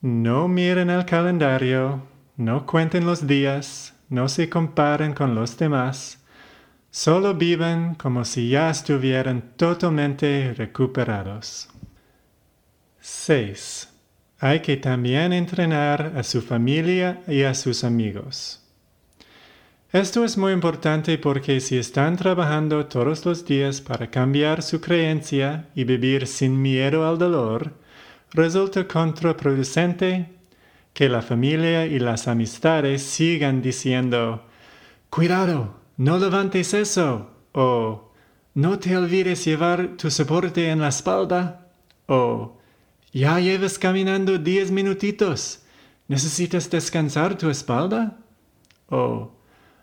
No 0.00 0.46
miren 0.48 0.90
el 0.90 1.04
calendario, 1.04 2.02
no 2.36 2.66
cuenten 2.66 3.04
los 3.04 3.26
días, 3.26 3.94
no 4.08 4.28
se 4.28 4.48
comparen 4.48 5.12
con 5.12 5.34
los 5.34 5.56
demás, 5.56 6.22
solo 6.90 7.34
viven 7.34 7.94
como 7.94 8.24
si 8.24 8.50
ya 8.50 8.70
estuvieran 8.70 9.54
totalmente 9.56 10.54
recuperados. 10.56 11.68
6. 13.00 13.88
Hay 14.40 14.60
que 14.60 14.76
también 14.76 15.32
entrenar 15.32 16.12
a 16.16 16.22
su 16.22 16.42
familia 16.42 17.22
y 17.26 17.42
a 17.42 17.54
sus 17.54 17.82
amigos. 17.82 18.67
Esto 19.92 20.22
es 20.22 20.36
muy 20.36 20.52
importante 20.52 21.16
porque 21.16 21.60
si 21.60 21.78
están 21.78 22.16
trabajando 22.16 22.84
todos 22.86 23.24
los 23.24 23.46
días 23.46 23.80
para 23.80 24.10
cambiar 24.10 24.62
su 24.62 24.82
creencia 24.82 25.70
y 25.74 25.84
vivir 25.84 26.26
sin 26.26 26.60
miedo 26.60 27.08
al 27.08 27.16
dolor, 27.16 27.72
resulta 28.32 28.86
contraproducente 28.86 30.28
que 30.92 31.08
la 31.08 31.22
familia 31.22 31.86
y 31.86 32.00
las 32.00 32.28
amistades 32.28 33.02
sigan 33.02 33.62
diciendo, 33.62 34.44
cuidado, 35.08 35.80
no 35.96 36.18
levantes 36.18 36.74
eso, 36.74 37.30
o 37.52 38.12
no 38.52 38.78
te 38.78 38.94
olvides 38.94 39.42
llevar 39.46 39.96
tu 39.96 40.10
soporte 40.10 40.68
en 40.68 40.80
la 40.80 40.88
espalda, 40.88 41.66
o 42.06 42.58
ya 43.12 43.40
llevas 43.40 43.78
caminando 43.78 44.36
diez 44.36 44.70
minutitos, 44.70 45.62
¿necesitas 46.08 46.68
descansar 46.68 47.38
tu 47.38 47.48
espalda? 47.48 48.18
o 48.90 49.37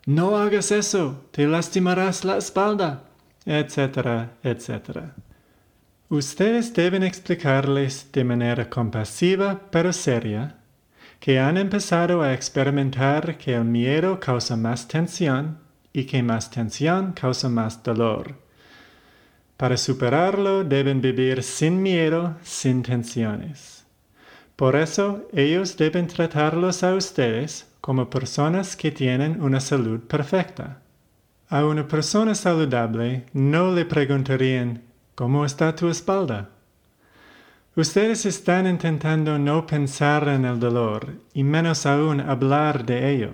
no 0.06 0.38
hagas 0.38 0.70
eso, 0.70 1.24
te 1.32 1.46
lastimarás 1.46 2.24
la 2.24 2.36
espalda, 2.38 3.02
etcétera, 3.44 4.30
etcétera. 4.42 5.14
Ustedes 6.08 6.72
deben 6.72 7.02
explicarles 7.02 8.10
de 8.12 8.22
manera 8.22 8.70
compasiva 8.70 9.60
pero 9.72 9.92
seria 9.92 10.54
que 11.18 11.40
han 11.40 11.56
empezado 11.56 12.22
a 12.22 12.32
experimentar 12.32 13.36
que 13.36 13.54
el 13.54 13.64
miedo 13.64 14.20
causa 14.20 14.56
más 14.56 14.86
tensión 14.86 15.58
y 15.92 16.04
que 16.04 16.22
más 16.22 16.50
tensión 16.50 17.12
causa 17.12 17.48
más 17.48 17.82
dolor. 17.82 18.36
Para 19.56 19.76
superarlo 19.76 20.62
deben 20.62 21.00
vivir 21.00 21.42
sin 21.42 21.82
miedo, 21.82 22.36
sin 22.44 22.84
tensiones. 22.84 23.84
Por 24.54 24.76
eso 24.76 25.26
ellos 25.32 25.76
deben 25.76 26.06
tratarlos 26.06 26.84
a 26.84 26.94
ustedes 26.94 27.66
como 27.86 28.10
personas 28.10 28.74
que 28.74 28.90
tienen 28.90 29.40
una 29.40 29.60
salud 29.60 30.00
perfecta. 30.00 30.82
A 31.48 31.64
una 31.64 31.86
persona 31.86 32.34
saludable 32.34 33.26
no 33.32 33.70
le 33.70 33.84
preguntarían 33.84 34.82
¿Cómo 35.14 35.44
está 35.44 35.72
tu 35.76 35.88
espalda? 35.88 36.50
Ustedes 37.76 38.26
están 38.26 38.66
intentando 38.66 39.38
no 39.38 39.68
pensar 39.68 40.26
en 40.26 40.46
el 40.46 40.58
dolor 40.58 41.12
y 41.32 41.44
menos 41.44 41.86
aún 41.86 42.20
hablar 42.20 42.84
de 42.84 43.14
ello. 43.14 43.30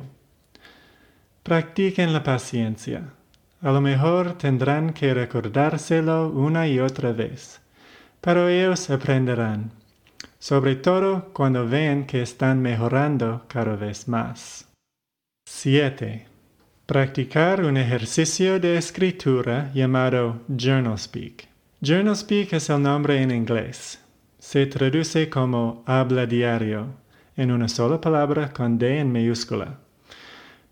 Practiquen 1.43 2.13
la 2.13 2.23
paciencia. 2.23 3.05
A 3.63 3.73
lo 3.73 3.81
mejor 3.81 4.35
tendrán 4.35 4.93
que 4.93 5.15
recordárselo 5.15 6.29
una 6.29 6.69
y 6.69 6.79
otra 6.79 7.13
vez, 7.13 7.63
pero 8.21 8.51
ellos 8.51 8.91
aprenderán 8.91 9.73
sobre 10.43 10.75
todo 10.75 11.29
cuando 11.33 11.69
ven 11.69 12.05
que 12.05 12.21
están 12.21 12.61
mejorando 12.61 13.45
cada 13.47 13.77
vez 13.77 14.09
más. 14.09 14.67
7. 15.47 16.27
Practicar 16.85 17.65
un 17.65 17.77
ejercicio 17.77 18.59
de 18.59 18.77
escritura 18.77 19.71
llamado 19.73 20.41
Journal 20.49 20.99
Speak. 20.99 21.47
Journal 21.81 22.17
Speak 22.17 22.55
es 22.55 22.69
el 22.71 22.83
nombre 22.83 23.23
en 23.23 23.31
inglés. 23.31 24.01
Se 24.41 24.67
traduce 24.67 25.31
como 25.31 25.85
habla 25.87 26.27
diario, 26.27 26.89
en 27.37 27.53
una 27.53 27.69
sola 27.69 28.01
palabra 28.01 28.53
con 28.53 28.79
D 28.79 28.99
en 28.99 29.13
mayúscula. 29.13 29.79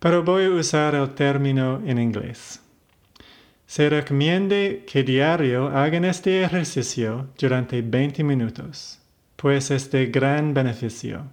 Pero 0.00 0.24
voy 0.24 0.46
a 0.46 0.50
usar 0.50 0.96
el 0.96 1.10
término 1.10 1.80
en 1.86 2.00
inglés. 2.00 2.60
Se 3.68 3.88
recomienda 3.88 4.84
que 4.84 5.04
diario 5.04 5.68
hagan 5.68 6.06
este 6.06 6.42
ejercicio 6.42 7.28
durante 7.38 7.80
20 7.82 8.24
minutos 8.24 8.99
pues 9.40 9.70
es 9.70 9.90
de 9.90 10.06
gran 10.06 10.52
beneficio. 10.52 11.24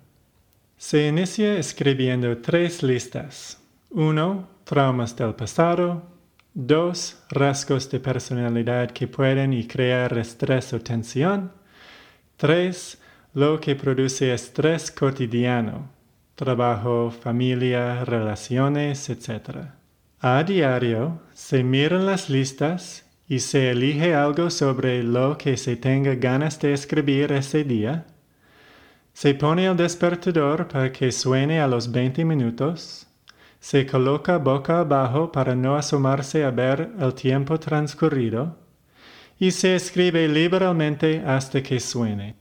Se 0.77 1.07
inicia 1.07 1.57
escribiendo 1.57 2.37
tres 2.37 2.81
listas. 2.81 3.59
1. 3.89 4.47
Traumas 4.63 5.13
del 5.17 5.35
pasado. 5.35 6.03
2. 6.53 7.25
Rasgos 7.31 7.91
de 7.91 7.99
personalidad 7.99 8.91
que 8.91 9.09
pueden 9.09 9.51
y 9.51 9.67
crear 9.67 10.17
estrés 10.17 10.71
o 10.71 10.79
tensión. 10.79 11.51
3. 12.37 12.97
Lo 13.33 13.59
que 13.59 13.75
produce 13.75 14.33
estrés 14.33 14.89
cotidiano. 14.89 15.89
Trabajo, 16.35 17.11
familia, 17.11 18.05
relaciones, 18.05 19.09
etc. 19.09 19.67
A 20.21 20.43
diario 20.43 21.19
se 21.33 21.61
miran 21.61 22.05
las 22.05 22.29
listas 22.29 23.06
y 23.27 23.39
se 23.39 23.71
elige 23.71 24.15
algo 24.15 24.49
sobre 24.49 25.03
lo 25.03 25.37
que 25.37 25.57
se 25.57 25.75
tenga 25.75 26.15
ganas 26.15 26.59
de 26.59 26.73
escribir 26.73 27.31
ese 27.31 27.63
día, 27.63 28.05
se 29.13 29.33
pone 29.33 29.65
el 29.65 29.75
despertador 29.75 30.67
para 30.67 30.91
que 30.91 31.11
suene 31.11 31.59
a 31.59 31.67
los 31.67 31.91
20 31.91 32.23
minutos, 32.23 33.07
se 33.59 33.85
coloca 33.85 34.37
boca 34.37 34.79
abajo 34.79 35.31
para 35.31 35.55
no 35.55 35.75
asomarse 35.75 36.43
a 36.43 36.51
ver 36.51 36.91
el 36.99 37.13
tiempo 37.15 37.59
transcurrido, 37.59 38.59
y 39.39 39.51
se 39.51 39.75
escribe 39.75 40.27
liberalmente 40.27 41.23
hasta 41.25 41.61
que 41.61 41.79
suene. 41.79 42.35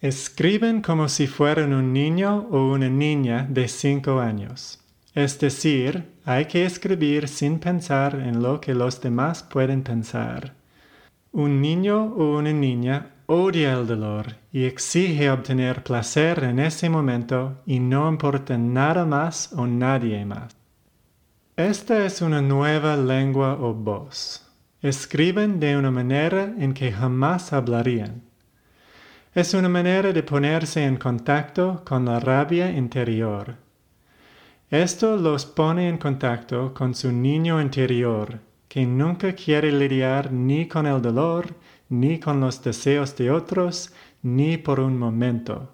Escriben 0.00 0.80
como 0.80 1.08
si 1.08 1.26
fueran 1.26 1.74
un 1.74 1.92
niño 1.92 2.48
o 2.50 2.72
una 2.72 2.88
niña 2.88 3.46
de 3.50 3.68
cinco 3.68 4.20
años. 4.20 4.80
Es 5.14 5.38
decir, 5.38 6.12
hay 6.30 6.44
que 6.44 6.64
escribir 6.64 7.26
sin 7.26 7.58
pensar 7.58 8.14
en 8.14 8.40
lo 8.40 8.60
que 8.60 8.72
los 8.72 9.00
demás 9.00 9.42
pueden 9.42 9.82
pensar. 9.82 10.54
Un 11.32 11.60
niño 11.60 12.04
o 12.04 12.38
una 12.38 12.52
niña 12.52 13.14
odia 13.26 13.72
el 13.72 13.84
dolor 13.88 14.36
y 14.52 14.62
exige 14.62 15.28
obtener 15.28 15.82
placer 15.82 16.44
en 16.44 16.60
ese 16.60 16.88
momento 16.88 17.60
y 17.66 17.80
no 17.80 18.08
importa 18.08 18.56
nada 18.56 19.04
más 19.04 19.52
o 19.54 19.66
nadie 19.66 20.24
más. 20.24 20.54
Esta 21.56 22.06
es 22.06 22.22
una 22.22 22.40
nueva 22.40 22.96
lengua 22.96 23.54
o 23.54 23.74
voz. 23.74 24.46
Escriben 24.82 25.58
de 25.58 25.76
una 25.76 25.90
manera 25.90 26.54
en 26.56 26.74
que 26.74 26.92
jamás 26.92 27.52
hablarían. 27.52 28.22
Es 29.34 29.52
una 29.52 29.68
manera 29.68 30.12
de 30.12 30.22
ponerse 30.22 30.84
en 30.84 30.96
contacto 30.96 31.82
con 31.84 32.04
la 32.04 32.20
rabia 32.20 32.70
interior. 32.70 33.69
Esto 34.70 35.16
los 35.16 35.46
pone 35.46 35.88
en 35.88 35.98
contacto 35.98 36.72
con 36.72 36.94
su 36.94 37.10
niño 37.10 37.60
interior, 37.60 38.38
que 38.68 38.86
nunca 38.86 39.32
quiere 39.32 39.72
lidiar 39.72 40.30
ni 40.30 40.68
con 40.68 40.86
el 40.86 41.02
dolor, 41.02 41.56
ni 41.88 42.20
con 42.20 42.38
los 42.38 42.62
deseos 42.62 43.16
de 43.16 43.32
otros, 43.32 43.92
ni 44.22 44.58
por 44.58 44.78
un 44.78 44.96
momento. 44.96 45.72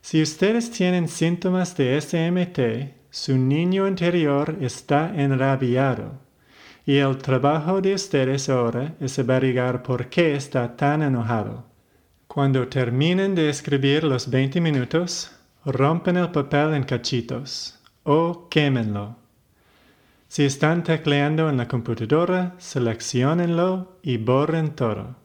Si 0.00 0.22
ustedes 0.22 0.70
tienen 0.70 1.08
síntomas 1.08 1.76
de 1.76 2.00
SMT, 2.00 3.10
su 3.10 3.36
niño 3.36 3.88
interior 3.88 4.56
está 4.60 5.12
enrabiado. 5.20 6.20
Y 6.84 6.98
el 6.98 7.18
trabajo 7.18 7.80
de 7.80 7.94
ustedes 7.94 8.48
ahora 8.48 8.94
es 9.00 9.18
averiguar 9.18 9.82
por 9.82 10.08
qué 10.08 10.36
está 10.36 10.76
tan 10.76 11.02
enojado. 11.02 11.66
Cuando 12.28 12.68
terminen 12.68 13.34
de 13.34 13.48
escribir 13.48 14.04
los 14.04 14.30
20 14.30 14.60
minutos, 14.60 15.35
rompen 15.66 16.16
el 16.16 16.30
papel 16.30 16.74
en 16.74 16.84
cachitos 16.84 17.80
o 18.04 18.48
quémenlo. 18.48 19.16
Si 20.28 20.44
están 20.44 20.84
tecleando 20.84 21.50
en 21.50 21.56
la 21.56 21.66
computadora, 21.66 22.54
seleccionenlo 22.58 23.98
y 24.00 24.16
borren 24.16 24.70
todo. 24.76 25.16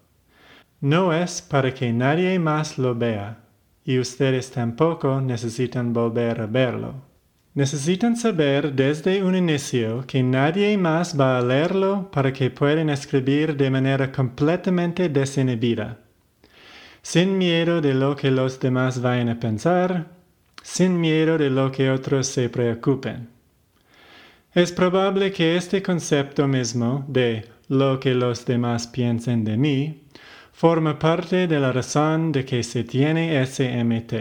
No 0.79 1.13
es 1.13 1.43
para 1.43 1.71
que 1.73 1.93
nadie 1.93 2.39
más 2.39 2.79
lo 2.79 2.95
vea, 2.95 3.43
y 3.85 3.99
ustedes 3.99 4.49
tampoco 4.49 5.21
necesitan 5.21 5.93
volver 5.93 6.41
a 6.41 6.47
verlo. 6.47 6.95
Necesitan 7.53 8.15
saber 8.15 8.73
desde 8.73 9.23
un 9.23 9.35
inicio 9.35 10.05
que 10.07 10.23
nadie 10.23 10.75
más 10.77 11.19
va 11.19 11.37
a 11.37 11.41
leerlo 11.41 12.09
para 12.09 12.33
que 12.33 12.49
puedan 12.49 12.89
escribir 12.89 13.57
de 13.57 13.69
manera 13.69 14.11
completamente 14.11 15.07
desinhibida, 15.09 15.99
sin 17.03 17.37
miedo 17.37 17.79
de 17.81 17.93
lo 17.93 18.15
que 18.15 18.31
los 18.31 18.59
demás 18.59 19.01
vayan 19.01 19.29
a 19.29 19.39
pensar, 19.39 20.20
sin 20.61 20.99
miedo 20.99 21.37
de 21.37 21.49
lo 21.49 21.71
que 21.71 21.89
otros 21.89 22.27
se 22.27 22.49
preocupen. 22.49 23.29
Es 24.53 24.71
probable 24.71 25.31
que 25.31 25.55
este 25.55 25.81
concepto 25.81 26.47
mismo 26.47 27.05
de 27.07 27.45
lo 27.69 27.99
que 27.99 28.13
los 28.13 28.45
demás 28.45 28.87
piensen 28.87 29.45
de 29.45 29.57
mí 29.57 30.03
forma 30.51 30.99
parte 30.99 31.47
de 31.47 31.59
la 31.59 31.71
razón 31.71 32.31
de 32.31 32.43
que 32.43 32.61
se 32.63 32.83
tiene 32.83 33.43
SMT. 33.45 34.13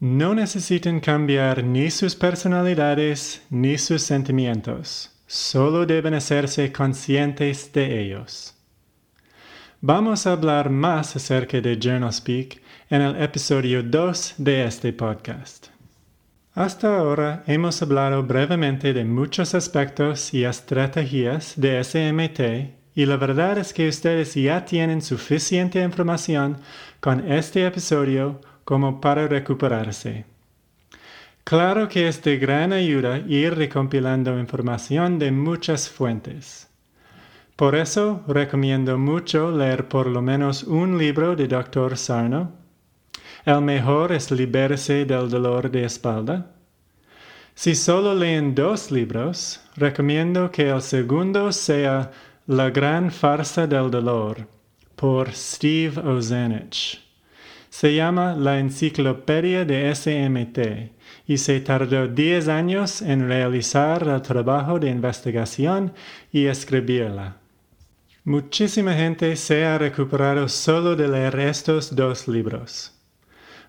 No 0.00 0.34
necesitan 0.34 1.00
cambiar 1.00 1.64
ni 1.64 1.90
sus 1.90 2.14
personalidades 2.14 3.42
ni 3.50 3.78
sus 3.78 4.02
sentimientos, 4.02 5.10
solo 5.26 5.86
deben 5.86 6.14
hacerse 6.14 6.72
conscientes 6.72 7.72
de 7.72 8.02
ellos. 8.02 8.54
Vamos 9.84 10.28
a 10.28 10.32
hablar 10.34 10.70
más 10.70 11.16
acerca 11.16 11.60
de 11.60 11.76
Journal 11.76 12.12
Speak 12.12 12.62
en 12.88 13.02
el 13.02 13.20
episodio 13.20 13.82
2 13.82 14.34
de 14.38 14.64
este 14.64 14.92
podcast. 14.92 15.70
Hasta 16.54 16.98
ahora 16.98 17.42
hemos 17.48 17.82
hablado 17.82 18.22
brevemente 18.22 18.92
de 18.92 19.04
muchos 19.04 19.56
aspectos 19.56 20.32
y 20.34 20.44
estrategias 20.44 21.54
de 21.56 21.82
SMT 21.82 22.94
y 22.94 23.06
la 23.06 23.16
verdad 23.16 23.58
es 23.58 23.72
que 23.72 23.88
ustedes 23.88 24.36
ya 24.36 24.64
tienen 24.64 25.02
suficiente 25.02 25.82
información 25.82 26.58
con 27.00 27.32
este 27.32 27.66
episodio 27.66 28.40
como 28.62 29.00
para 29.00 29.26
recuperarse. 29.26 30.26
Claro 31.42 31.88
que 31.88 32.06
es 32.06 32.22
de 32.22 32.38
gran 32.38 32.72
ayuda 32.72 33.18
ir 33.18 33.56
recompilando 33.56 34.38
información 34.38 35.18
de 35.18 35.32
muchas 35.32 35.88
fuentes. 35.88 36.71
Por 37.56 37.74
eso 37.74 38.22
recomiendo 38.26 38.98
mucho 38.98 39.50
leer 39.50 39.86
por 39.88 40.06
lo 40.06 40.22
menos 40.22 40.64
un 40.64 40.96
libro 40.96 41.36
de 41.36 41.46
Dr. 41.46 41.96
Sarno. 41.96 42.52
El 43.44 43.60
mejor 43.60 44.12
es 44.12 44.30
Liberarse 44.30 45.04
del 45.04 45.28
dolor 45.28 45.70
de 45.70 45.84
espalda. 45.84 46.52
Si 47.54 47.74
solo 47.74 48.14
leen 48.14 48.54
dos 48.54 48.90
libros, 48.90 49.60
recomiendo 49.76 50.50
que 50.50 50.70
el 50.70 50.80
segundo 50.80 51.52
sea 51.52 52.10
la 52.46 52.70
gran 52.70 53.10
farsa 53.10 53.66
del 53.66 53.90
dolor 53.90 54.48
por 54.96 55.32
Steve 55.32 56.00
Ozanich. 56.00 57.00
Se 57.68 57.94
llama 57.94 58.34
La 58.34 58.58
Enciclopedia 58.58 59.64
de 59.64 59.94
SMT 59.94 60.92
y 61.26 61.38
se 61.38 61.60
tardó 61.60 62.06
10 62.08 62.48
años 62.48 63.02
en 63.02 63.28
realizar 63.28 64.06
el 64.08 64.22
trabajo 64.22 64.78
de 64.78 64.90
investigación 64.90 65.92
y 66.32 66.46
escribirla. 66.46 67.41
Muchísima 68.24 68.94
gente 68.94 69.36
se 69.36 69.64
ha 69.64 69.78
recuperado 69.78 70.48
solo 70.48 70.96
de 70.96 71.08
leer 71.08 71.38
estos 71.40 71.94
dos 71.94 72.28
libros. 72.28 72.92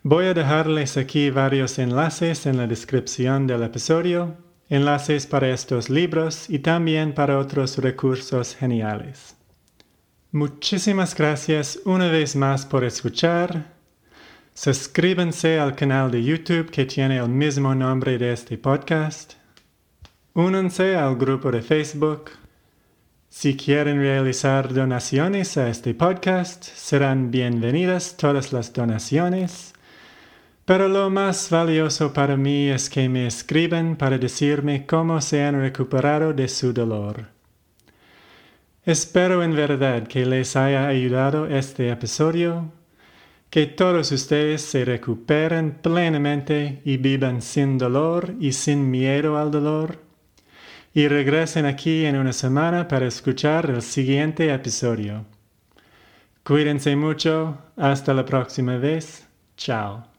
Voy 0.04 0.26
a 0.26 0.34
dejarles 0.34 0.98
aquí 0.98 1.30
varios 1.30 1.80
enlaces 1.80 2.46
en 2.46 2.58
la 2.58 2.68
descripción 2.68 3.48
del 3.48 3.64
episodio 3.64 4.38
enlaces 4.70 5.28
para 5.28 5.50
estos 5.50 5.90
libros 5.90 6.50
y 6.50 6.60
también 6.60 7.14
para 7.14 7.38
otros 7.38 7.78
recursos 7.78 8.56
geniales. 8.56 9.36
Muchísimas 10.32 11.16
gracias 11.16 11.80
una 11.86 12.08
vez 12.08 12.36
más 12.36 12.66
por 12.66 12.84
escuchar. 12.84 13.72
Suscríbanse 14.56 15.60
al 15.60 15.76
canal 15.76 16.10
de 16.10 16.24
YouTube 16.24 16.72
que 16.72 16.86
tiene 16.86 17.18
el 17.18 17.30
mismo 17.30 17.76
nombre 17.76 18.18
de 18.18 18.34
este 18.34 18.58
podcast. 18.58 19.34
Únanse 20.34 20.96
al 20.96 21.16
grupo 21.18 21.52
de 21.52 21.62
Facebook. 21.62 22.43
Si 23.36 23.58
quieren 23.58 23.98
realizar 23.98 24.72
donaciones 24.72 25.58
a 25.58 25.68
este 25.68 25.96
podcast, 25.96 26.64
serán 26.64 27.32
bienvenidas 27.32 28.16
todas 28.16 28.54
las 28.54 28.72
donaciones. 28.72 29.74
Pero 30.66 30.88
lo 30.88 31.10
más 31.10 31.50
valioso 31.50 32.14
para 32.14 32.38
mí 32.38 32.70
es 32.70 32.92
que 32.92 33.10
me 33.10 33.26
escriben 33.26 33.96
para 33.96 34.20
decirme 34.20 34.86
cómo 34.86 35.20
se 35.20 35.44
han 35.44 35.60
recuperado 35.60 36.32
de 36.32 36.48
su 36.48 36.74
dolor. 36.74 37.26
Espero 38.86 39.44
en 39.44 39.56
verdad 39.56 40.08
que 40.08 40.28
les 40.28 40.56
haya 40.56 40.88
ayudado 40.88 41.48
este 41.48 41.90
episodio, 41.90 42.72
que 43.50 43.66
todos 43.66 44.12
ustedes 44.12 44.62
se 44.62 44.86
recuperen 44.86 45.80
plenamente 45.82 46.84
y 46.86 46.98
vivan 46.98 47.42
sin 47.42 47.80
dolor 47.80 48.36
y 48.40 48.54
sin 48.54 48.92
miedo 48.92 49.40
al 49.40 49.50
dolor, 49.50 50.03
y 50.94 51.08
regresen 51.08 51.66
aquí 51.66 52.06
en 52.06 52.18
una 52.18 52.34
semana 52.34 52.88
para 52.88 53.08
escuchar 53.08 53.70
el 53.70 53.82
siguiente 53.82 54.54
episodio. 54.54 55.26
Cuídense 56.44 56.96
mucho, 56.96 57.58
hasta 57.78 58.14
la 58.14 58.26
próxima 58.26 58.78
vez, 58.78 59.28
chao. 59.58 60.13